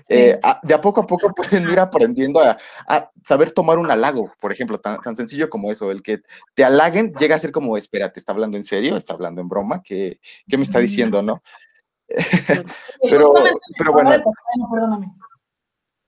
[0.08, 2.58] Eh, de a poco a poco pueden ir aprendiendo a,
[3.22, 6.22] saber tomar un halago, por ejemplo, tan, tan, sencillo como eso, el que
[6.54, 8.96] te halaguen llega a ser como, espera, ¿te está hablando en serio?
[8.96, 9.82] ¿Está hablando en broma?
[9.82, 11.42] ¿Qué, qué me está diciendo, no?
[13.02, 13.32] pero,
[13.78, 14.24] pero bueno.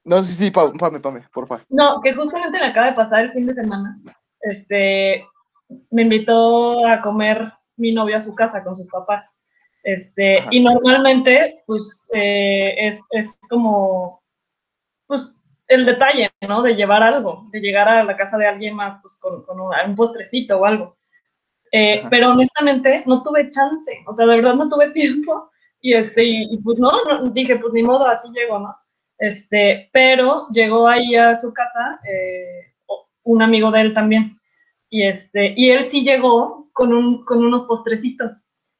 [0.04, 1.64] No, sí, sí, pame, pame, por favor.
[1.68, 3.98] No, que justamente me acaba de pasar el fin de semana.
[4.40, 5.26] Este,
[5.90, 9.40] me invitó a comer mi novio a su casa con sus papás.
[9.82, 14.20] Este, y normalmente, pues, eh, es, es, como,
[15.06, 16.62] pues, el detalle, ¿no?
[16.62, 19.94] De llevar algo, de llegar a la casa de alguien más, pues, con, con un,
[19.94, 20.96] postrecito o algo.
[21.70, 25.50] Eh, pero honestamente, no tuve chance, o sea, de verdad no tuve tiempo.
[25.80, 26.90] Y, este, y, pues no,
[27.32, 28.76] dije, pues ni modo, así llego, ¿no?
[29.18, 32.74] Este, pero llegó ahí a su casa eh,
[33.22, 34.40] un amigo de él también.
[34.90, 38.32] Y, este, y él sí llegó con, un, con unos postrecitos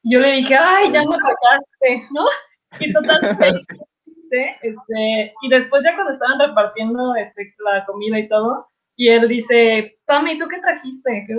[0.09, 2.27] yo le dije, ay, ya me pagaste, ¿no?
[2.79, 3.41] Y totalmente,
[4.63, 9.99] este, y después ya cuando estaban repartiendo este, la comida y todo, y él dice,
[10.07, 11.27] Pami, ¿tú qué trajiste?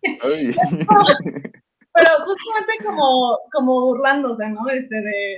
[1.92, 4.68] Pero justamente como, como burlándose, ¿no?
[4.68, 5.36] Este, de,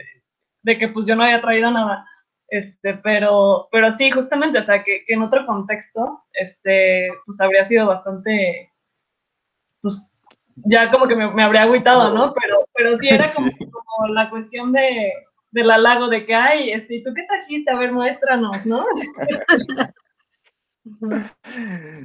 [0.63, 2.05] de, que pues yo no había traído nada.
[2.49, 7.65] Este, pero, pero sí, justamente, o sea, que, que en otro contexto, este, pues habría
[7.65, 8.73] sido bastante,
[9.81, 10.20] pues
[10.57, 12.33] ya como que me, habría agüitado, ¿no?
[12.35, 13.51] Pero, pero sí era como,
[14.13, 15.13] la cuestión de,
[15.51, 17.71] del halago de que, ay, este, ¿tú qué trajiste?
[17.71, 18.85] A ver, muéstranos, ¿no?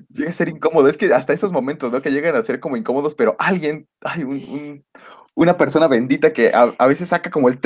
[0.09, 2.01] Llega a ser incómodo, es que hasta esos momentos, ¿no?
[2.01, 4.83] Que llegan a ser como incómodos, pero alguien, hay un,
[5.33, 7.59] una persona bendita que a, veces saca como el,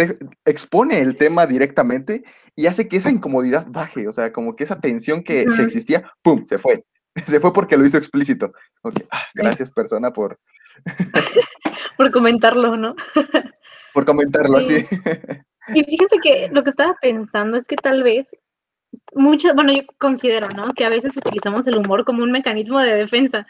[0.45, 2.23] expone el tema directamente
[2.55, 6.11] y hace que esa incomodidad baje, o sea, como que esa tensión que, que existía,
[6.21, 6.83] ¡pum!, se fue.
[7.25, 8.53] Se fue porque lo hizo explícito.
[9.11, 10.39] Ah, gracias, persona, por,
[11.97, 12.95] por comentarlo, ¿no?
[13.91, 14.85] Por comentarlo, así.
[15.73, 18.29] Y fíjense que lo que estaba pensando es que tal vez
[19.13, 20.73] muchas, bueno, yo considero, ¿no?
[20.73, 23.47] Que a veces utilizamos el humor como un mecanismo de defensa.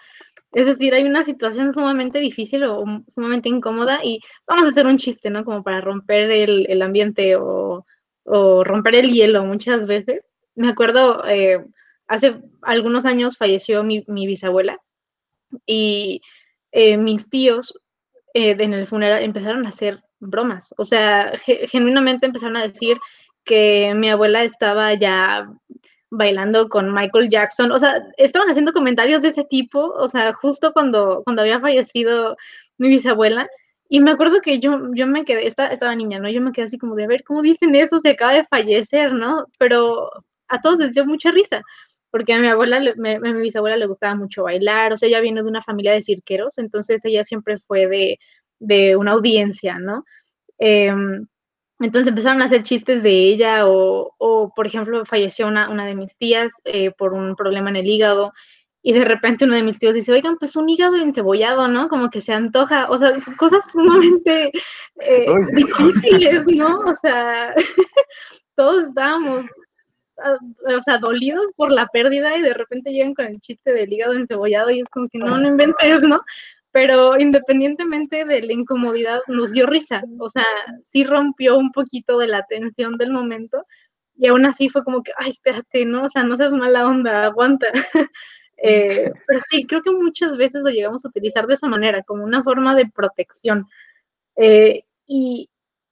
[0.51, 4.97] Es decir, hay una situación sumamente difícil o sumamente incómoda y vamos a hacer un
[4.97, 5.45] chiste, ¿no?
[5.45, 7.85] Como para romper el, ambiente o,
[8.25, 10.33] romper el hielo muchas veces.
[10.55, 11.63] Me acuerdo, eh,
[12.07, 14.79] hace algunos años falleció mi, bisabuela
[15.65, 16.21] y
[16.71, 17.79] eh, mis tíos
[18.34, 20.73] eh, en el funeral empezaron a hacer bromas.
[20.77, 22.97] O sea, genuinamente empezaron a decir
[23.45, 25.49] que mi abuela estaba ya
[26.12, 30.73] bailando con Michael Jackson, o sea, estaban haciendo comentarios de ese tipo, o sea, justo
[30.73, 32.36] cuando, cuando había fallecido
[32.77, 33.47] mi bisabuela,
[33.88, 36.29] y me acuerdo que yo, yo me quedé, estaba, estaba niña, ¿no?
[36.29, 37.99] Yo me quedé así como de, a ver, ¿cómo dicen eso?
[37.99, 39.45] Se acaba de fallecer, ¿no?
[39.58, 40.12] Pero
[40.47, 41.63] a todos les dio mucha risa,
[42.12, 45.43] porque a mi abuela, a mi bisabuela le gustaba mucho bailar, o sea, ella viene
[45.43, 48.19] de una familia de cirqueros, entonces ella siempre fue de,
[48.60, 50.06] de una audiencia, ¿no?
[50.60, 50.93] Eh,
[51.80, 55.95] entonces empezaron a hacer chistes de ella o, o por ejemplo, falleció una, una de
[55.95, 58.34] mis tías eh, por un problema en el hígado
[58.82, 61.89] y de repente uno de mis tíos dice, oigan, pues un hígado encebollado, ¿no?
[61.89, 64.52] Como que se antoja, o sea, cosas sumamente
[65.02, 66.80] eh, difíciles, ¿no?
[66.80, 67.54] O sea,
[68.56, 69.45] todos estábamos,
[70.75, 74.13] o sea, dolidos por la pérdida y de repente llegan con el chiste del hígado
[74.13, 76.21] encebollado y es como que no, no inventes, ¿no?
[76.71, 80.45] pero independientemente de la incomodidad, nos dio risa, o sea,
[80.84, 83.65] sí rompió un poquito de la tensión del momento,
[84.19, 86.03] y aún así fue como que, ay, espérate, ¿no?
[86.03, 87.67] O sea, no seas mala onda, aguanta.
[88.58, 92.25] eh, pero sí, creo que muchas veces lo llegamos a utilizar de esa manera, como
[92.25, 93.65] una forma de protección.
[94.36, 95.48] Eh, y,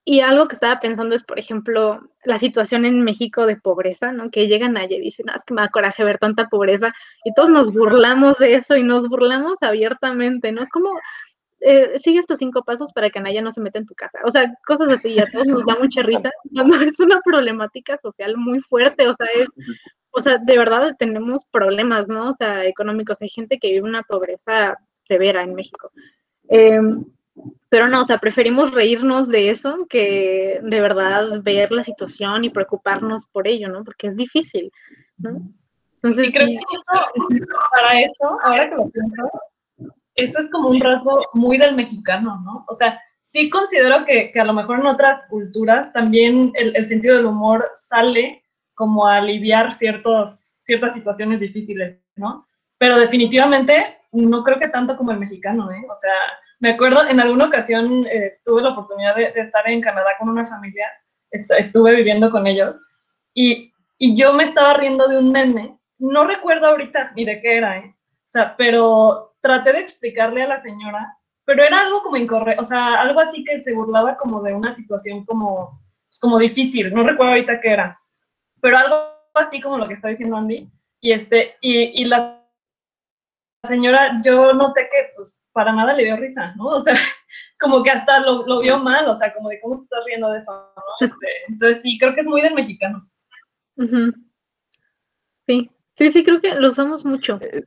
[0.10, 4.32] y algo que estaba pensando es, por ejemplo, la situación en México de pobreza, ¿no?
[4.32, 6.94] Que llegan allá y dicen, ah, es que me da coraje ver tanta pobreza,
[7.26, 10.62] y todos nos burlamos de eso y nos burlamos abiertamente, ¿no?
[10.64, 10.92] Es como,
[11.60, 14.20] eh, sigue estos cinco pasos para que Anaya no se meta en tu casa.
[14.24, 17.98] O sea, cosas así, y a todos nos da mucha risa, cuando es una problemática
[17.98, 19.50] social muy fuerte, o sea, es,
[20.12, 22.30] o sea, de verdad tenemos problemas, ¿no?
[22.30, 23.22] O sea, económicos.
[23.22, 25.92] Hay gente que vive una pobreza severa en México.
[26.48, 26.80] Eh,
[27.70, 32.50] pero no, o sea, preferimos reírnos de eso que de verdad ver la situación y
[32.50, 33.84] preocuparnos por ello, ¿no?
[33.84, 34.72] Porque es difícil,
[35.18, 35.42] ¿no?
[35.96, 37.40] Entonces, y creo que
[37.76, 39.30] para eso, ahora que lo pienso,
[40.16, 42.66] eso es como un rasgo muy del mexicano, ¿no?
[42.68, 46.88] O sea, sí considero que, que a lo mejor en otras culturas también el, el,
[46.88, 52.48] sentido del humor sale como a aliviar ciertos, ciertas situaciones difíciles, ¿no?
[52.78, 55.84] Pero definitivamente no creo que tanto como el mexicano, ¿eh?
[55.90, 56.14] O sea,
[56.60, 60.46] me acuerdo, en alguna ocasión eh, tuve la oportunidad de, estar en Canadá con una
[60.46, 60.88] familia,
[61.32, 62.80] estuve viviendo con ellos,
[63.34, 67.80] y, yo me estaba riendo de un meme, no recuerdo ahorita ni de qué era,
[67.80, 67.96] ¿eh?
[67.98, 72.66] O sea, pero traté de explicarle a la señora, pero era algo como incorrecto, o
[72.66, 77.04] sea, algo así que se burlaba como de una situación como, pues, como difícil, no
[77.04, 78.00] recuerdo ahorita qué era,
[78.62, 78.98] pero algo
[79.34, 80.70] así como lo que está diciendo Andy,
[81.02, 82.44] y, este, y, y la
[83.64, 86.66] señora, yo noté que pues para nada le dio risa, ¿no?
[86.68, 86.94] O sea,
[87.60, 90.30] como que hasta lo, lo vio mal, o sea, como de cómo te estás riendo
[90.30, 91.08] de eso, ¿no?
[91.08, 93.10] Este, entonces sí, creo que es muy del mexicano.
[95.48, 97.40] Sí, sí, sí, creo que lo usamos mucho.
[97.42, 97.64] Eh,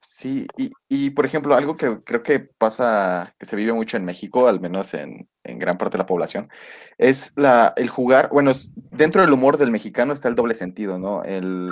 [0.00, 4.04] sí, y, y, por ejemplo, algo que creo que pasa, que se vive mucho en
[4.04, 6.50] México, al menos en, en gran parte de la población,
[6.98, 11.22] es la, el jugar, bueno, dentro del humor del mexicano está el doble sentido, ¿no?
[11.22, 11.70] El,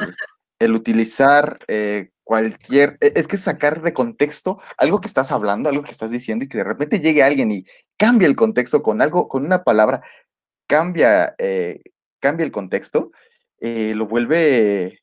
[0.60, 5.82] el utilizar eh, cualquier, e, es que sacar de contexto algo que estás hablando, algo
[5.82, 7.64] que estás diciendo y que de repente llegue alguien y
[7.96, 10.02] cambie el contexto con algo, con una palabra,
[10.66, 11.80] cambia, eh,
[12.20, 13.12] cambia el contexto,
[13.60, 15.00] eh, lo vuelve,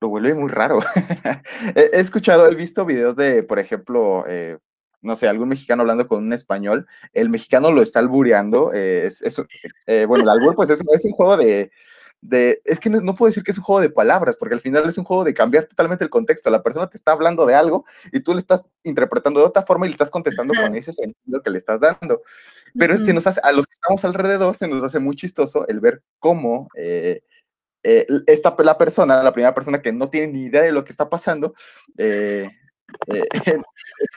[0.00, 0.78] lo vuelve muy raro.
[1.74, 4.58] he, escuchado, he visto videos de, por ejemplo, eh,
[5.00, 9.20] no sé, algún mexicano hablando con un español, el mexicano lo está albureando, es,
[10.06, 11.72] bueno, el albur pues es, es un juego de,
[12.64, 14.98] es que no, puedo decir que es un juego de palabras, porque al final es
[14.98, 16.50] un juego de cambiar totalmente el contexto.
[16.50, 19.86] La persona te está hablando de algo y tú le estás interpretando de otra forma
[19.86, 22.22] y le estás contestando con ese sentido que le estás dando.
[22.76, 26.02] Pero nos hace, a los que estamos alrededor se nos hace muy chistoso el ver
[26.18, 27.22] cómo eh,
[27.84, 30.92] eh, esta, la persona, la primera persona que no tiene ni idea de lo que
[30.92, 31.54] está pasando,
[31.96, 32.50] eh,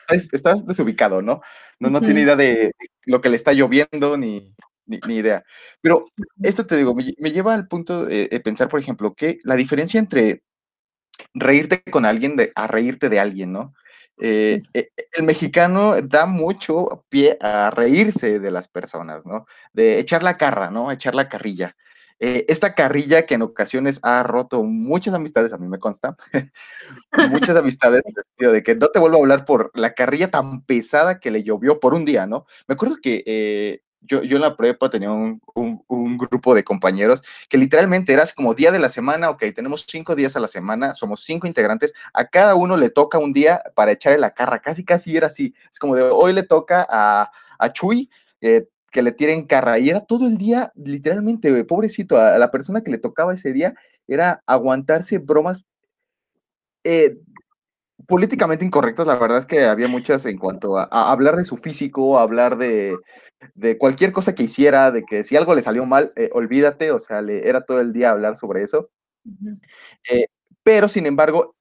[0.10, 1.42] está desubicado, ¿no?
[1.80, 2.72] No, no tiene idea de
[3.06, 5.44] lo que le está lloviendo ni, ni, idea.
[5.82, 6.06] Pero
[6.42, 10.44] esto te digo, me, lleva al punto de, pensar, por ejemplo, que la diferencia entre
[11.34, 13.74] reírte con alguien de, a reírte de alguien, ¿no?
[14.20, 19.46] Eh, e, e, el mexicano da mucho pie a reírse de las personas, ¿no?
[19.74, 20.92] De echar la carra, ¿no?
[20.92, 21.76] Echar la carrilla.
[22.24, 26.16] Eh, esta carrilla que en ocasiones ha roto muchas amistades, a mí me consta,
[27.32, 30.30] muchas amistades en el sentido de que no te vuelvo a hablar por la carrilla
[30.30, 32.46] tan pesada que le llovió por un día, ¿no?
[32.68, 37.24] Me acuerdo que eh, yo, yo en la prepa tenía un, un, grupo de compañeros
[37.50, 40.94] que literalmente eras como día de la semana, ok, tenemos cinco días a la semana,
[40.94, 44.84] somos cinco integrantes, a cada uno le toca un día para echarle la carra, casi
[44.84, 48.10] casi era así, es como de hoy le toca a, a Chuy,
[48.42, 49.80] eh, que le tiren carra.
[49.80, 53.74] Y era todo el día, literalmente, pobrecito, a la persona que le tocaba ese día
[54.08, 55.66] era aguantarse bromas
[56.84, 57.18] eh,
[58.08, 59.08] políticamente incorrectas.
[59.08, 62.98] La verdad es que había muchas en cuanto a, hablar de su físico, hablar de,
[63.80, 67.22] cualquier cosa que hiciera, de que si algo le salió mal, eh, olvídate, o sea,
[67.22, 68.90] le, era todo el día hablar sobre eso.
[70.10, 70.28] Eh,
[70.64, 71.56] pero, sin embargo,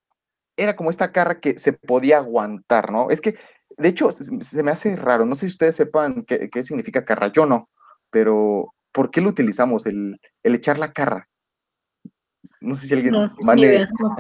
[0.57, 3.11] era como esta carra que se podía aguantar, ¿no?
[3.11, 3.37] Es que
[3.81, 7.29] de hecho, se, me hace raro, no sé si ustedes sepan qué, qué significa carra,
[7.29, 7.71] yo no,
[8.11, 11.29] pero ¿por qué lo utilizamos, el, el echar la carra?
[12.61, 13.13] No sé si alguien...
[13.13, 13.89] No, idea.
[13.99, 14.17] ¿No,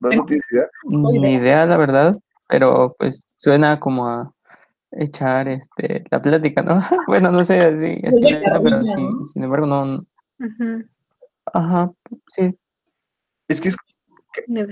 [0.00, 0.68] idea?
[0.84, 4.32] Ni idea, la verdad, pero pues suena como a
[4.92, 6.80] echar este la plática, ¿no?
[7.06, 8.20] bueno, no sé, así, así
[8.62, 10.06] pero sí, sin embargo no...
[11.52, 11.90] Ajá,
[12.26, 12.56] sí.
[13.48, 13.76] Es que es...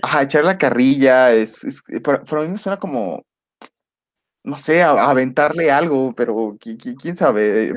[0.03, 3.23] Ajá, echar la carrilla, es, es para, para mí me suena como
[4.45, 7.73] no sé, aventarle algo, pero quién sabe.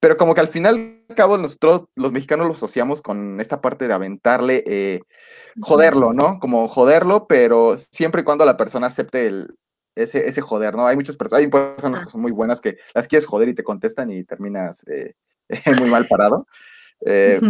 [0.00, 3.88] Pero como que al final al cabo nosotros los mexicanos lo asociamos con esta parte
[3.88, 5.00] de aventarle, eh,
[5.60, 6.38] joderlo, ¿no?
[6.38, 9.54] Como joderlo, pero siempre y cuando la persona acepte el,
[9.94, 10.86] ese, ese joder, ¿no?
[10.86, 13.64] Hay muchas personas, hay personas que son muy buenas que las quieres joder y te
[13.64, 15.14] contestan y terminas eh,
[15.78, 16.46] muy mal parado.
[17.06, 17.40] Eh,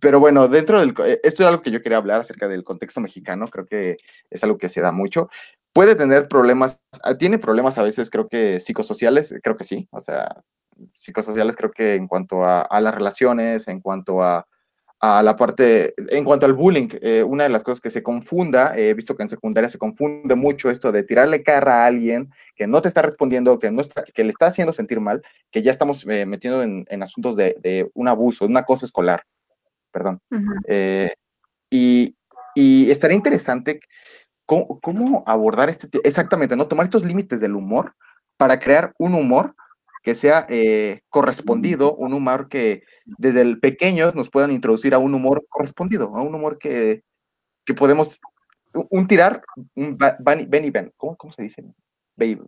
[0.00, 0.90] pero bueno, dentro del,
[1.22, 3.96] esto es algo que yo quería hablar acerca del contexto mexicano, creo que
[4.28, 5.28] es algo que se da mucho
[5.78, 10.00] puede tener problemas, ah, tiene problemas a veces, creo que psicosociales, creo que sí, o
[10.00, 10.42] sea,
[10.86, 14.46] psicosociales creo que en cuanto a, las relaciones, en cuanto a,
[15.00, 18.94] la parte, en cuanto al bullying, eh, una de las cosas que se confunda, he
[18.94, 22.80] visto que en secundaria se confunde mucho esto de tirarle cara a alguien que no
[22.82, 26.04] te está respondiendo, que, no está, que le está haciendo sentir mal, que ya estamos
[26.08, 29.22] eh, metiendo en, asuntos de, un abuso, de un acoso escolar,
[29.92, 30.20] perdón.
[30.66, 31.12] Eh,
[31.70, 32.16] y,
[32.54, 33.80] y estaría interesante
[34.48, 36.68] ¿Cómo, abordar este exactamente, no?
[36.68, 37.94] Tomar estos límites del humor
[38.38, 39.54] para crear un humor
[40.08, 45.12] que sea eh, correspondido, un humor que desde el pequeños nos puedan introducir a un
[45.12, 47.02] humor correspondido, a un humor que,
[47.66, 48.18] que podemos,
[48.72, 49.42] un tirar,
[49.74, 51.62] un ven y ven, ¿cómo, ¿cómo, se dice?
[52.16, 52.40] ¿Ven?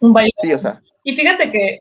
[0.00, 0.32] Un baile.
[0.42, 0.82] Sí, o sea.
[1.04, 1.78] Y fíjate que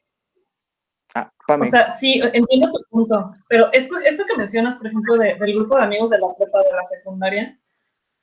[1.15, 5.56] Ah, o sea, sí, entiendo tu punto, pero esto, esto que mencionas, por ejemplo, del
[5.56, 7.60] grupo de amigos de la prepa de la secundaria,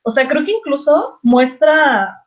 [0.03, 2.18] o sea, creo que incluso muestra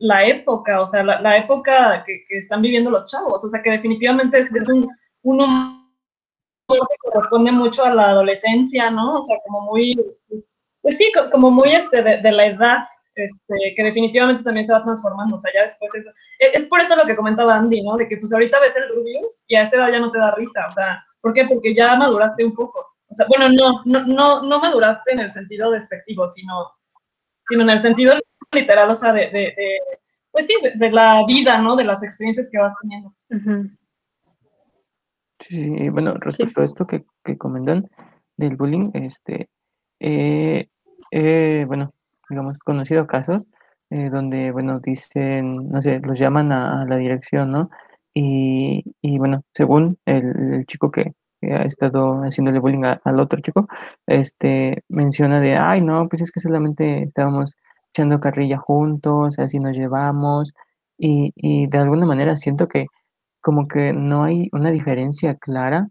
[0.00, 4.38] la época, o sea, la, época que, están viviendo los chavos, o sea, que definitivamente
[4.38, 4.88] es, es un,
[5.22, 5.76] humor
[6.68, 9.16] que corresponde mucho a la adolescencia, ¿no?
[9.16, 9.94] O sea, como muy,
[10.28, 12.78] pues, pues sí, como muy este, de, la edad,
[13.14, 16.80] este, que definitivamente también se va transformando, o sea, ya después es, e, es por
[16.80, 17.96] eso lo que comentaba Andy, ¿no?
[17.96, 20.34] De que pues ahorita ves el Rubius y a esta edad ya no te da
[20.34, 21.44] risa, o sea, ¿por qué?
[21.44, 22.80] Porque ya maduraste un poco.
[23.08, 26.72] O sea, bueno, no, no, no, no maduraste en el sentido despectivo, sino
[27.48, 28.14] sino en el sentido
[28.52, 29.54] literal, o sea, de, de,
[30.30, 31.76] pues sí, de, la vida, ¿no?
[31.76, 33.12] De las experiencias que vas teniendo.
[35.38, 37.88] Sí, bueno, respecto a esto que, que, comentan
[38.36, 39.48] del bullying, este,
[40.00, 40.68] eh,
[41.10, 41.92] eh, bueno,
[42.28, 43.46] digamos, conocido casos
[43.90, 47.70] eh, donde, bueno, dicen, no sé, los llaman a, la dirección, ¿no?
[48.14, 53.68] Y, y bueno, según el, el chico que, ha estado haciéndole bullying al otro chico,
[54.06, 57.56] este, menciona de, ay, no, pues es que solamente estábamos
[57.96, 60.52] echando carrilla juntos, así nos llevamos,
[60.98, 62.86] y, y de alguna manera siento que
[63.40, 65.88] como que no hay una diferencia clara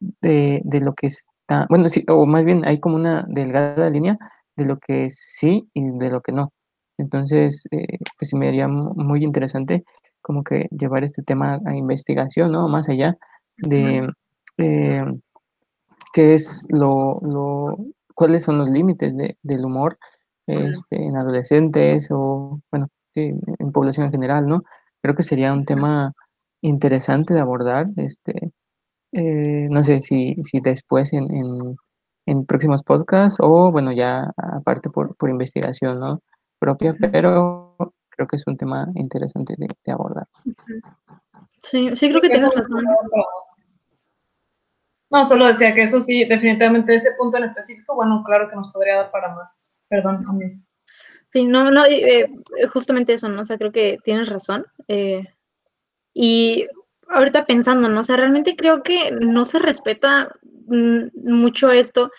[0.00, 4.18] de, de lo que está, bueno, sí, o más bien hay como una delgada línea
[4.56, 6.52] de lo que sí y de lo que no.
[6.98, 9.84] Entonces, eh, pues me haría muy interesante
[10.22, 12.68] como que llevar este tema a investigación, ¿no?
[12.68, 13.16] Más allá
[13.58, 14.08] de,
[14.58, 15.04] eh,
[16.12, 17.76] qué es lo, lo,
[18.14, 19.98] cuáles son los límites de, del humor
[20.46, 24.62] este, en adolescentes o, bueno, en población en general, ¿no?
[25.02, 26.12] Creo que sería un tema
[26.60, 28.52] interesante de abordar, este,
[29.12, 31.28] eh, no sé si, si después en,
[32.26, 36.20] en, próximos podcasts o, bueno, ya aparte por, por investigación, ¿no?
[36.58, 37.76] Propia, pero
[38.08, 40.26] creo que es un tema interesante de, de abordar.
[41.62, 42.84] Sí, sí creo que tienes razón.
[45.10, 48.72] No, solo decía que eso sí, definitivamente ese punto en específico, bueno, claro que nos
[48.72, 49.68] podría dar para más.
[49.88, 50.60] Perdón, mí.
[51.32, 52.28] Sí, no, no, eh,
[52.72, 53.42] justamente eso, ¿no?
[53.42, 54.66] O sea, creo que tienes razón.
[54.88, 55.24] Eh,
[56.14, 56.66] y
[57.08, 58.00] ahorita pensando, ¿no?
[58.00, 60.34] O sea, realmente creo que no se respeta
[60.66, 62.10] mm, mucho esto,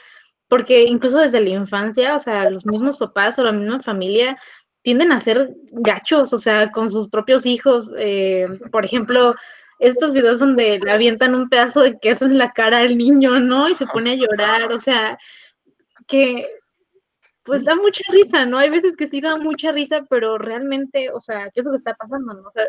[0.50, 4.38] porque incluso desde la infancia, o sea, los mismos papás o la misma familia
[4.82, 7.92] tienden a ser gachos, o sea, con sus propios hijos.
[7.98, 9.36] Eh, por ejemplo,
[9.80, 13.70] estos videos donde le avientan un pedazo de queso en la cara al niño, ¿no?
[13.70, 15.18] Y se pone a llorar, o sea,
[16.08, 16.48] que
[17.46, 18.58] pues da mucha risa, ¿no?
[18.58, 21.78] Hay veces que sí da mucha risa, pero realmente, o sea, ¿qué es lo que
[21.78, 22.34] está pasando?
[22.34, 22.48] ¿no?
[22.48, 22.66] O sea,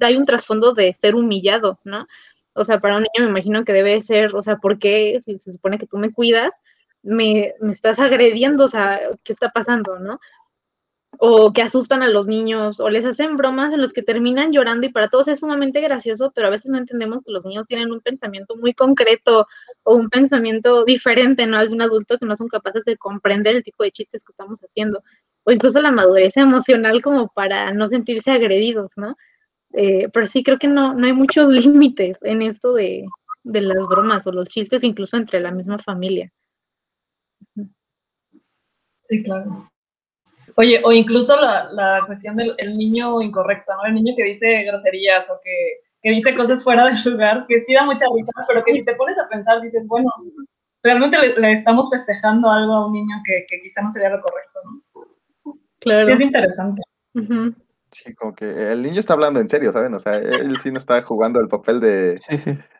[0.00, 2.06] hay un trasfondo de ser humillado, ¿no?
[2.54, 5.36] O sea, para un niño me imagino que debe ser, o sea, ¿por qué si
[5.36, 6.60] se supone que tú me cuidas,
[7.02, 8.64] me, me estás agrediendo?
[8.64, 10.18] O sea, ¿qué está pasando, no?
[11.18, 14.86] O que asustan a los niños, o les hacen bromas en los que terminan llorando
[14.86, 17.92] y para todos es sumamente gracioso, pero a veces no entendemos que los niños tienen
[17.92, 19.46] un pensamiento muy concreto
[19.82, 21.58] o un pensamiento diferente, ¿no?
[21.58, 24.32] Al de un adulto que no son capaces de comprender el tipo de chistes que
[24.32, 25.02] estamos haciendo,
[25.44, 29.16] o incluso la madurez emocional como para no sentirse agredidos, ¿no?
[29.72, 33.06] Eh, pero sí creo que no, no hay muchos límites en esto de,
[33.42, 36.32] de las bromas o los chistes, incluso entre la misma familia.
[39.02, 39.70] Sí, claro.
[40.56, 43.84] Oye, o incluso la, la cuestión del niño incorrecto, ¿no?
[43.86, 47.74] El niño que dice groserías o que, que dice cosas fuera del lugar, que sí
[47.74, 50.10] da mucha risa, pero que si te pones a pensar, dices, bueno,
[50.82, 54.60] realmente le, estamos festejando algo a un niño que, que, quizá no sería lo correcto,
[54.64, 55.54] ¿no?
[55.80, 56.06] Claro.
[56.06, 56.82] Sí, es interesante.
[57.94, 59.94] Sí, como que el niño está hablando en serio, ¿saben?
[59.94, 62.18] O sea, él sí no está jugando el papel de,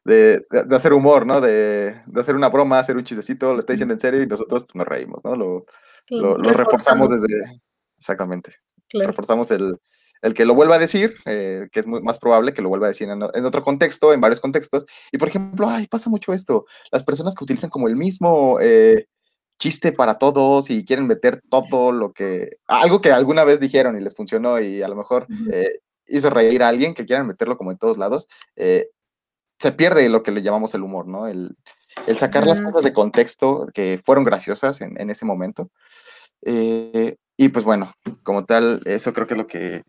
[0.04, 1.40] De, de, hacer humor, ¿no?
[1.40, 4.64] De, de, hacer una broma, hacer un chistecito, lo está diciendo en serio y nosotros
[4.64, 5.36] pues, nos reímos, ¿no?
[5.36, 5.66] Lo,
[6.08, 7.60] lo, reforzamos desde,
[7.96, 8.56] exactamente,
[8.92, 9.78] reforzamos el,
[10.20, 12.86] el, que lo vuelva a decir, eh, que es muy, más probable que lo vuelva
[12.86, 14.84] a decir en, en, otro contexto, en varios contextos.
[15.12, 19.06] Y por ejemplo, ay, pasa mucho esto, las personas que utilizan como el mismo eh,
[19.59, 24.02] chiste para todos y quieren meter todo lo que, algo que alguna vez dijeron y
[24.02, 27.70] les funcionó y a lo mejor eh, hizo reír a alguien que quieran meterlo como
[27.70, 31.26] en todos lados, se pierde lo que le llamamos el humor, ¿no?
[31.26, 31.57] El,
[32.07, 35.70] el sacar las cosas de contexto que fueron graciosas en, en ese momento.
[36.42, 37.92] Eh, y pues bueno,
[38.22, 39.82] como tal, eso creo que es lo que,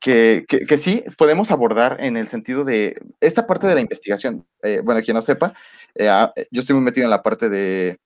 [0.00, 4.46] que, que, sí podemos abordar en el sentido de esta parte de la investigación.
[4.62, 5.54] Eh, bueno, quien no sepa,
[5.94, 7.98] eh, ah, yo estoy muy metido en la parte de,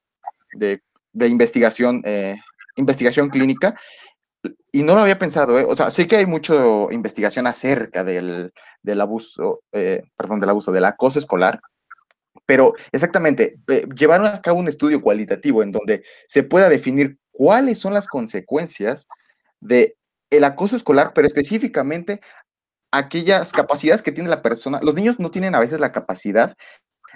[0.53, 0.81] de,
[1.27, 2.03] investigación,
[2.77, 3.75] investigación clínica
[4.73, 6.55] y no lo había pensado, o sea, sí que hay mucha
[6.91, 11.61] investigación acerca del, del abuso, perdón, del abuso, del acoso escolar,
[12.51, 17.79] pero exactamente, eh, llevaron a cabo un estudio cualitativo en donde se pueda definir cuáles
[17.79, 19.07] son las consecuencias
[19.61, 19.97] de
[20.31, 22.21] el acoso escolar, pero específicamente
[22.93, 24.81] aquellas capacidades que tiene la persona.
[24.83, 26.57] Los niños no tienen a veces la capacidad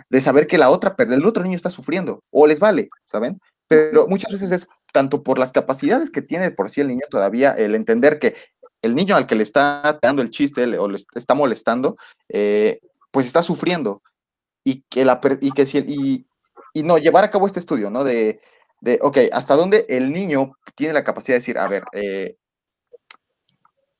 [0.08, 3.40] de saber que la otra, el otro niño está sufriendo o les vale, ¿saben?
[3.68, 7.52] Pero muchas veces es tanto por las capacidades que tiene por sí el niño todavía,
[7.52, 8.34] el entender que
[8.82, 11.96] el niño al que le está dando el chiste o le está molestando,
[12.28, 12.80] eh,
[13.10, 14.02] pues está sufriendo
[14.62, 16.26] y que, la, y, que y,
[16.74, 18.04] y no, llevar a cabo este estudio, ¿no?
[18.04, 18.40] De,
[18.80, 22.36] de, ok, hasta dónde el niño tiene la capacidad de decir, a ver, eh,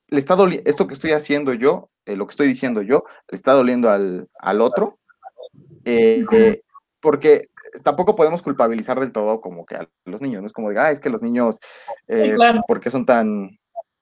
[0.09, 3.53] le está esto que estoy haciendo yo, eh, lo que estoy diciendo yo, le está
[3.53, 4.99] doliendo al, al otro,
[5.85, 6.63] eh,
[7.01, 7.49] porque
[7.83, 10.91] tampoco podemos culpabilizar del todo como que a los niños, no es como de, ah,
[10.91, 11.59] es que los niños,
[12.67, 13.59] ¿por qué son tan,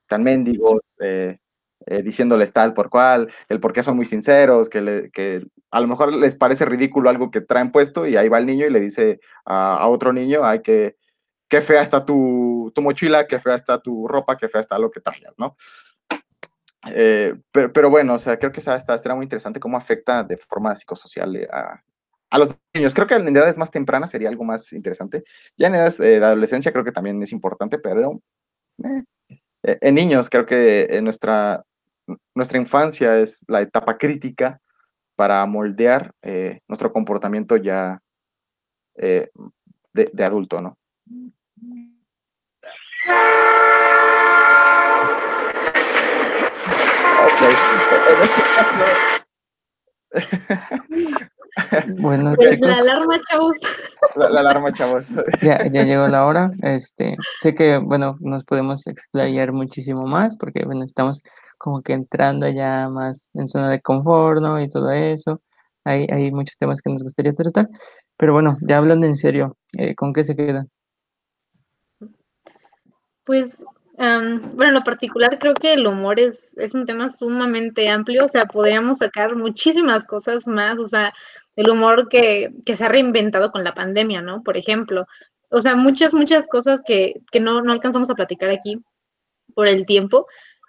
[0.09, 0.80] tan mendigos?
[1.87, 5.89] Eh, diciéndoles tal por cual, el por qué son muy sinceros, que, que, a lo
[5.89, 8.78] mejor les parece ridículo algo que traen puesto y ahí va el niño y le
[8.78, 10.97] dice a, otro niño, ay, que
[11.49, 14.91] qué fea está tu, tu, mochila, qué fea está tu ropa, qué fea está lo
[14.91, 15.57] que traigas, ¿no?
[16.89, 20.74] Eh, pero, bueno, o sea, creo que esta, será muy interesante cómo afecta de forma
[20.74, 22.95] psicosocial eh, a, los niños.
[22.95, 25.22] Creo que en edades más tempranas sería algo más interesante.
[25.57, 28.20] Ya en edades de adolescencia creo que también es importante, pero
[29.62, 34.62] en niños creo que nuestra infancia es la etapa crítica
[35.22, 38.01] para moldear eh, nuestro comportamiento ya
[38.97, 39.30] eh,
[39.93, 40.78] de, adulto, ¿no?
[51.98, 53.56] Bueno, pues La alarma, chavos.
[54.16, 55.08] La, alarma, chavos.
[55.42, 56.50] Ya, ya llegó la hora.
[56.62, 61.22] Este, sé que, bueno, nos podemos explayar muchísimo más porque, bueno, estamos
[61.58, 64.60] como que entrando ya más en zona de confort, ¿no?
[64.60, 65.40] Y todo eso.
[65.84, 67.68] Hay, hay muchos temas que nos gustaría tratar.
[68.16, 70.70] Pero bueno, ya hablando en serio, eh, ¿con qué se quedan?
[73.24, 73.64] Pues
[74.03, 78.28] bueno, en lo particular creo que el humor es, es un tema sumamente amplio, o
[78.28, 81.14] sea, podríamos sacar muchísimas cosas más, o sea,
[81.55, 84.42] el humor que, que, se ha reinventado con la pandemia, ¿no?
[84.42, 85.07] Por ejemplo,
[85.50, 88.78] o sea, muchas, muchas cosas que, que no, no, alcanzamos a platicar aquí
[89.55, 90.26] por el tiempo,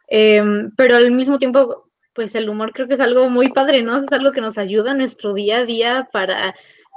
[0.10, 3.98] em, pero al mismo tiempo, pues el humor creo que es algo muy padre, ¿no?
[3.98, 6.54] Es algo que nos ayuda en nuestro día a día para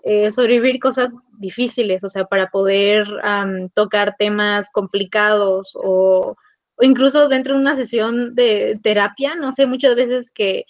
[0.08, 3.08] eh, sobrevivir cosas difíciles, o sea, para poder
[3.74, 6.36] tocar temas complicados o,
[6.80, 10.64] incluso dentro de una sesión de terapia, no sé, muchas veces que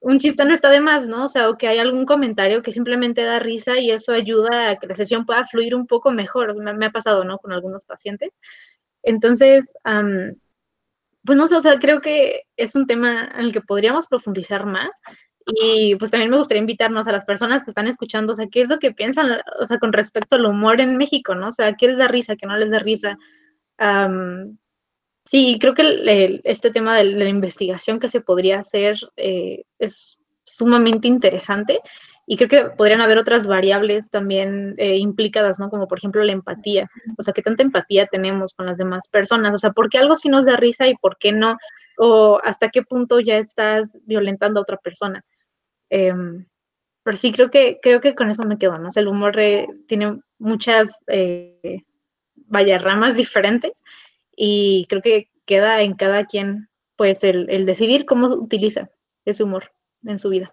[0.00, 1.24] un chiste no está de más, ¿no?
[1.24, 4.76] O sea, o que hay algún comentario que simplemente da risa y eso ayuda a
[4.76, 6.54] que la sesión pueda fluir un poco mejor.
[6.56, 7.36] Me, ha pasado, ¿no?
[7.36, 8.40] Con algunos pacientes.
[9.02, 9.74] Entonces,
[11.24, 14.64] pues no sé, o sea, creo que es un tema en el que podríamos profundizar
[14.64, 14.98] más.
[15.50, 18.62] Y pues también me gustaría invitarnos a las personas que están escuchando, o sea, qué
[18.62, 21.48] es lo que piensan, o sea, con respecto al humor en México, ¿no?
[21.48, 23.16] O sea, ¿qué les da risa, qué no les da risa?
[25.24, 31.06] Sí, creo que este tema de la investigación que se podría hacer eh, es sumamente
[31.08, 31.80] interesante
[32.26, 35.70] y creo que podrían haber otras variables también eh, implicadas, ¿no?
[35.70, 39.54] Como por ejemplo la empatía, o sea, qué tanta empatía tenemos con las demás personas,
[39.54, 41.56] o sea, ¿por qué algo sí nos da risa y por qué no?
[41.98, 45.24] O hasta qué punto ya estás violentando a otra persona.
[45.90, 46.46] Em,
[47.02, 48.88] pero sí, creo que, creo que con eso me quedo, ¿no?
[48.94, 49.36] El humor
[49.86, 51.84] tiene muchas, eh,
[52.34, 52.78] vaya,
[53.14, 53.82] diferentes
[54.36, 58.90] y creo que queda en cada quien pues el, decidir cómo utiliza
[59.24, 59.72] ese humor
[60.04, 60.52] en su vida.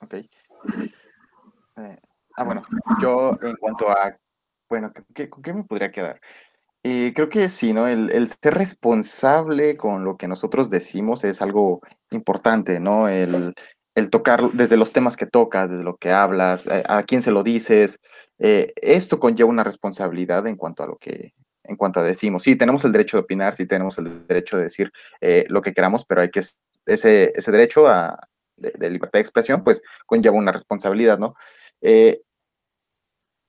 [0.00, 0.14] Ok.
[0.14, 1.98] Eh,
[2.36, 2.62] ah, bueno,
[3.00, 4.16] yo en cuanto a,
[4.68, 4.92] bueno,
[5.28, 6.20] ¿con qué me podría quedar?
[6.86, 7.88] Eh, creo que sí, ¿no?
[7.88, 11.80] El, el, ser responsable con lo que nosotros decimos es algo
[12.10, 13.08] importante, ¿no?
[13.08, 13.54] El,
[13.94, 17.22] el tocar desde los temas que tocas, desde lo que hablas, a, eh, a quién
[17.22, 18.00] se lo dices,
[18.38, 21.32] eh, esto conlleva una responsabilidad en cuanto a lo que,
[21.62, 22.42] en cuanto a decimos.
[22.42, 25.72] Sí, tenemos el derecho de opinar, sí tenemos el derecho de decir eh, lo que
[25.72, 26.42] queramos, pero hay que,
[26.84, 31.34] ese, ese derecho a, de, libertad de expresión, pues conlleva una responsabilidad, ¿no?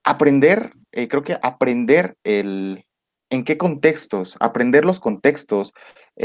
[0.03, 2.85] aprender, creo que aprender el,
[3.35, 5.73] en qué contextos, aprender los contextos,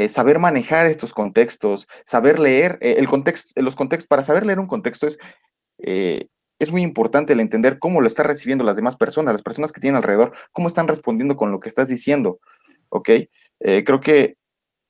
[0.09, 5.09] saber manejar estos contextos, saber leer el contexto, los contextos, para saber leer un contexto
[5.09, 5.19] es
[6.61, 9.81] es muy importante el entender cómo lo está recibiendo las demás personas, las personas que
[9.81, 12.39] tienen alrededor, cómo están respondiendo con lo que estás diciendo,
[12.91, 13.09] ¿ok?
[13.61, 14.37] Eh, creo que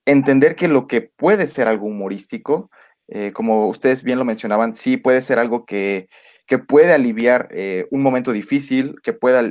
[0.05, 2.71] entender que lo que puede ser algo humorístico,
[3.07, 6.09] eh, como ustedes bien lo mencionaban, sí puede ser algo que,
[6.47, 9.45] que puede aliviar eh, un momento difícil, que pueda,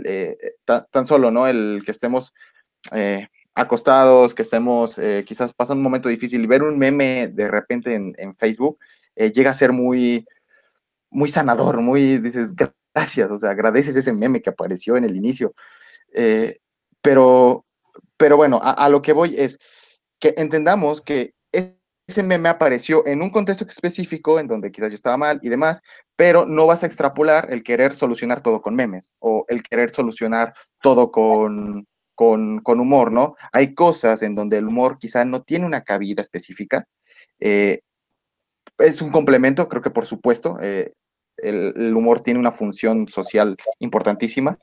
[0.66, 1.48] tan solo, ¿no?
[1.48, 2.34] El que estemos
[3.54, 8.80] acostados, que estemos quizás pasando un momento difícil ver un meme de repente en, Facebook
[9.16, 10.26] llega a ser muy
[11.10, 12.54] muy sanador, muy, dices,
[12.94, 15.54] gracias, o sea, agradeces ese meme que apareció en el inicio.
[16.14, 16.58] Eh,
[17.02, 17.66] pero,
[18.18, 19.60] pero bueno, a, lo que voy es
[20.20, 25.18] que entendamos que ese meme apareció en un contexto específico en donde quizás yo estaba
[25.18, 25.82] mal y demás,
[26.16, 30.54] pero no vas a extrapolar el querer solucionar todo con memes o el querer solucionar
[30.82, 31.88] todo con,
[32.20, 33.38] con, con humor, ¿no?
[33.54, 36.86] Hay cosas en donde el humor quizá no tiene una cabida específica.
[37.40, 37.80] Eh,
[38.78, 40.58] es un complemento, creo que por supuesto.
[40.62, 40.92] Eh,
[41.38, 44.60] el, humor tiene una función social importantísima.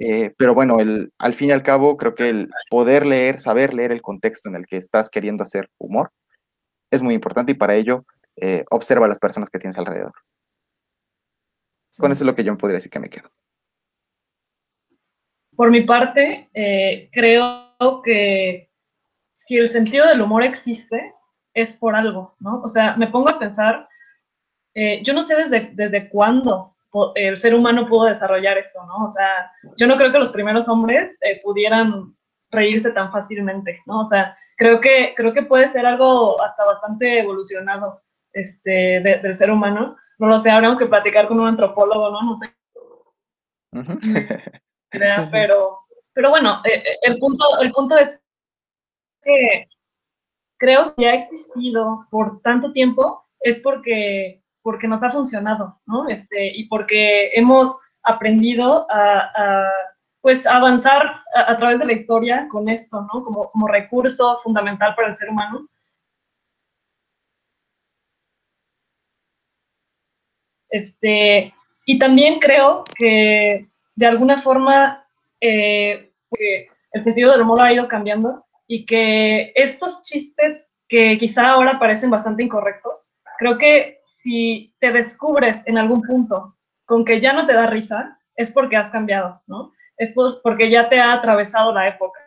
[0.00, 3.72] Eh, pero bueno, el, al fin y al cabo, creo que el poder leer, saber
[3.72, 6.10] leer el contexto en el que estás queriendo hacer humor
[6.90, 8.04] es muy importante y para ello
[8.70, 10.14] observa a las personas que tienes alrededor.
[12.00, 13.30] Con eso es lo que yo me podría decir que me quedo.
[15.60, 16.48] Por mi parte,
[17.12, 18.70] creo que
[19.34, 21.12] si el sentido del humor existe,
[21.52, 22.62] es por algo, ¿no?
[22.62, 23.86] O sea, me pongo a pensar,
[24.74, 26.74] eh, yo no sé desde, desde cuándo
[27.14, 29.04] el ser humano pudo desarrollar esto, ¿no?
[29.04, 32.16] O sea, yo no creo que los primeros hombres eh, pudieran
[32.50, 34.00] reírse tan fácilmente, ¿no?
[34.00, 38.00] O sea, creo que, creo que puede ser algo hasta bastante evolucionado
[38.32, 39.94] este, del ser humano.
[40.18, 42.22] No lo sé, habríamos que platicar con un antropólogo, ¿no?
[42.22, 42.40] No
[44.90, 45.80] pero,
[46.12, 48.20] pero bueno, eh, el, punto, el punto es
[49.22, 49.68] que
[50.58, 56.08] creo que ha existido por tanto tiempo es porque, porque nos ha funcionado, ¿no?
[56.08, 59.70] Este, y porque hemos aprendido a,
[60.20, 63.24] pues, avanzar a, través de la historia con esto, ¿no?
[63.24, 65.66] Como, como recurso fundamental para el ser humano.
[70.68, 71.52] Este,
[71.84, 75.06] y también creo que de alguna forma
[75.40, 76.12] eh,
[76.92, 82.10] el sentido del humor ha ido cambiando y que estos chistes que quizá ahora parecen
[82.10, 87.54] bastante incorrectos, creo que si te descubres en algún punto con que ya no te
[87.54, 89.72] da risa, es porque has cambiado, ¿no?
[89.96, 92.20] Es porque ya te ha atravesado la época.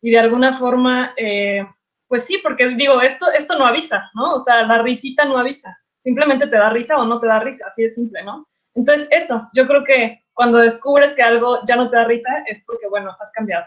[0.00, 1.66] Y de alguna forma, eh,
[2.06, 4.34] pues sí, porque digo, esto, esto no avisa, ¿no?
[4.34, 5.78] O sea, la risita no avisa.
[5.98, 8.46] Simplemente te da risa o no te da risa, así de simple, ¿no?
[8.78, 12.64] Entonces, eso, yo creo que cuando descubres que algo ya no te da risa, es
[12.64, 13.66] porque, bueno, has cambiado.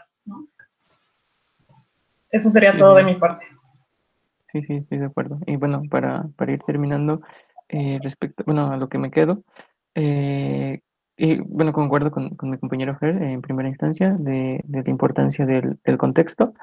[2.29, 3.45] Eso sería todo de mi parte.
[4.47, 5.37] Sí, sí, estoy de acuerdo.
[5.45, 7.21] Y bueno, para, para ir terminando,
[7.67, 9.43] eh, respecto, bueno, a lo que me quedo,
[9.95, 10.79] eh,
[11.17, 15.45] y bueno, concuerdo con, con, mi compañero Fer en primera instancia de, de la importancia
[15.45, 16.53] del, del contexto.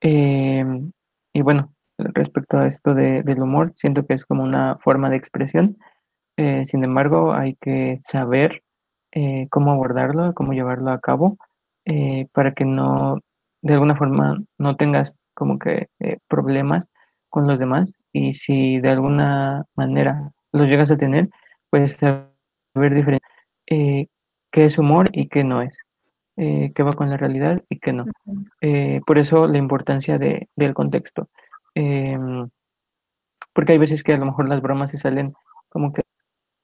[0.00, 0.92] Em,
[1.32, 5.16] y bueno, respecto a esto de, del humor, siento que es como una forma de
[5.16, 5.78] expresión.
[6.36, 8.62] Eh, sin embargo, hay que saber
[9.12, 11.38] eh, cómo abordarlo, cómo llevarlo a cabo,
[11.84, 13.20] eh, para que no,
[13.62, 15.88] de alguna forma, no tengas como que
[16.28, 16.90] problemas
[17.30, 17.94] con los demás.
[18.12, 21.30] Y si de alguna manera los llegas a tener,
[21.70, 23.26] pues saber diferente
[23.66, 25.78] qué es humor y qué no es.
[26.36, 28.04] qué va con la realidad y qué no.
[29.06, 31.28] por eso la importancia de, del contexto.
[31.74, 32.48] Em,
[33.54, 35.34] porque hay veces que a lo mejor las bromas se salen
[35.68, 36.02] como que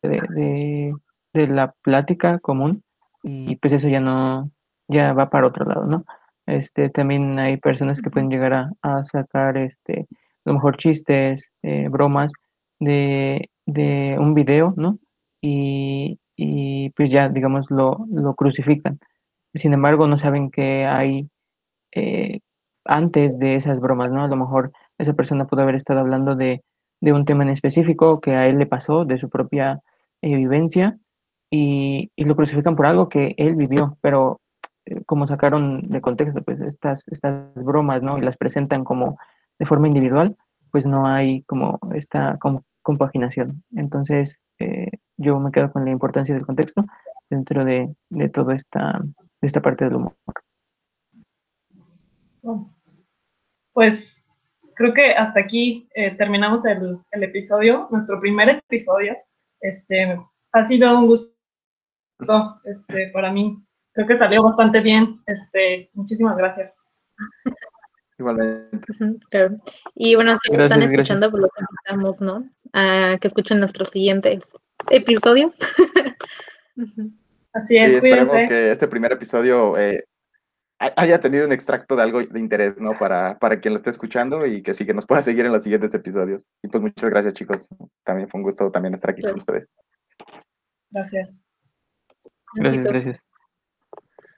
[0.03, 0.95] de,
[1.35, 2.83] la plática común
[3.23, 4.51] y pues eso ya no,
[4.89, 6.05] ya va para otro lado, ¿no?
[6.47, 11.89] Este, también hay personas que pueden llegar a, sacar, este, a lo mejor chistes, eh,
[11.89, 12.33] bromas
[12.81, 13.49] de,
[14.19, 14.99] un video, ¿no?
[15.41, 16.19] Y,
[16.97, 18.99] pues ya, digamos, lo, lo, crucifican.
[19.55, 21.29] Sin embargo, no saben que hay
[21.93, 22.41] eh,
[22.85, 24.25] antes de esas bromas, ¿no?
[24.25, 26.63] A lo mejor esa persona pudo haber estado hablando de,
[27.01, 29.81] un tema en específico que a él le pasó, de su propia
[30.23, 30.99] eh, vivencia,
[31.51, 34.41] y, lo crucifican por algo que él vivió, pero
[34.87, 38.17] eh, como sacaron de contexto, pues estas, estas bromas, ¿no?
[38.17, 39.17] Y las presentan como
[39.59, 40.37] de forma individual,
[40.71, 42.39] pues no hay como esta
[42.81, 43.63] compaginación.
[43.77, 46.87] Entonces, eh, yo me quedo con la importancia del contexto
[47.29, 49.03] dentro de, de toda esta,
[49.43, 50.15] esta parte del humor.
[53.73, 54.27] Pues
[54.75, 59.17] creo que hasta aquí eh, terminamos el, episodio, nuestro primer episodio.
[59.63, 60.21] Este,
[60.53, 61.33] ha sido un gusto
[62.65, 63.57] este, para mí.
[63.93, 65.21] Creo que salió bastante bien.
[65.27, 66.73] Este, muchísimas gracias.
[68.19, 68.79] Igualmente.
[69.95, 72.51] Y bueno, si están escuchando, pues los invitamos, ¿no?
[72.73, 74.43] A que escuchen nuestros siguientes
[74.91, 75.57] episodios.
[77.53, 77.97] Así es.
[77.97, 80.05] esperemos que este primer episodio eh,
[80.97, 82.93] haya tenido un extracto de algo de interés, ¿no?
[82.99, 85.63] Para, para quien lo esté escuchando y que sí, que nos pueda seguir en los
[85.63, 86.45] siguientes episodios.
[86.63, 87.69] Y pues muchas gracias, chicos.
[88.05, 89.71] También fue un gusto también estar aquí con ustedes.
[90.91, 91.33] Gracias.
[92.55, 93.32] Gracias, gracias.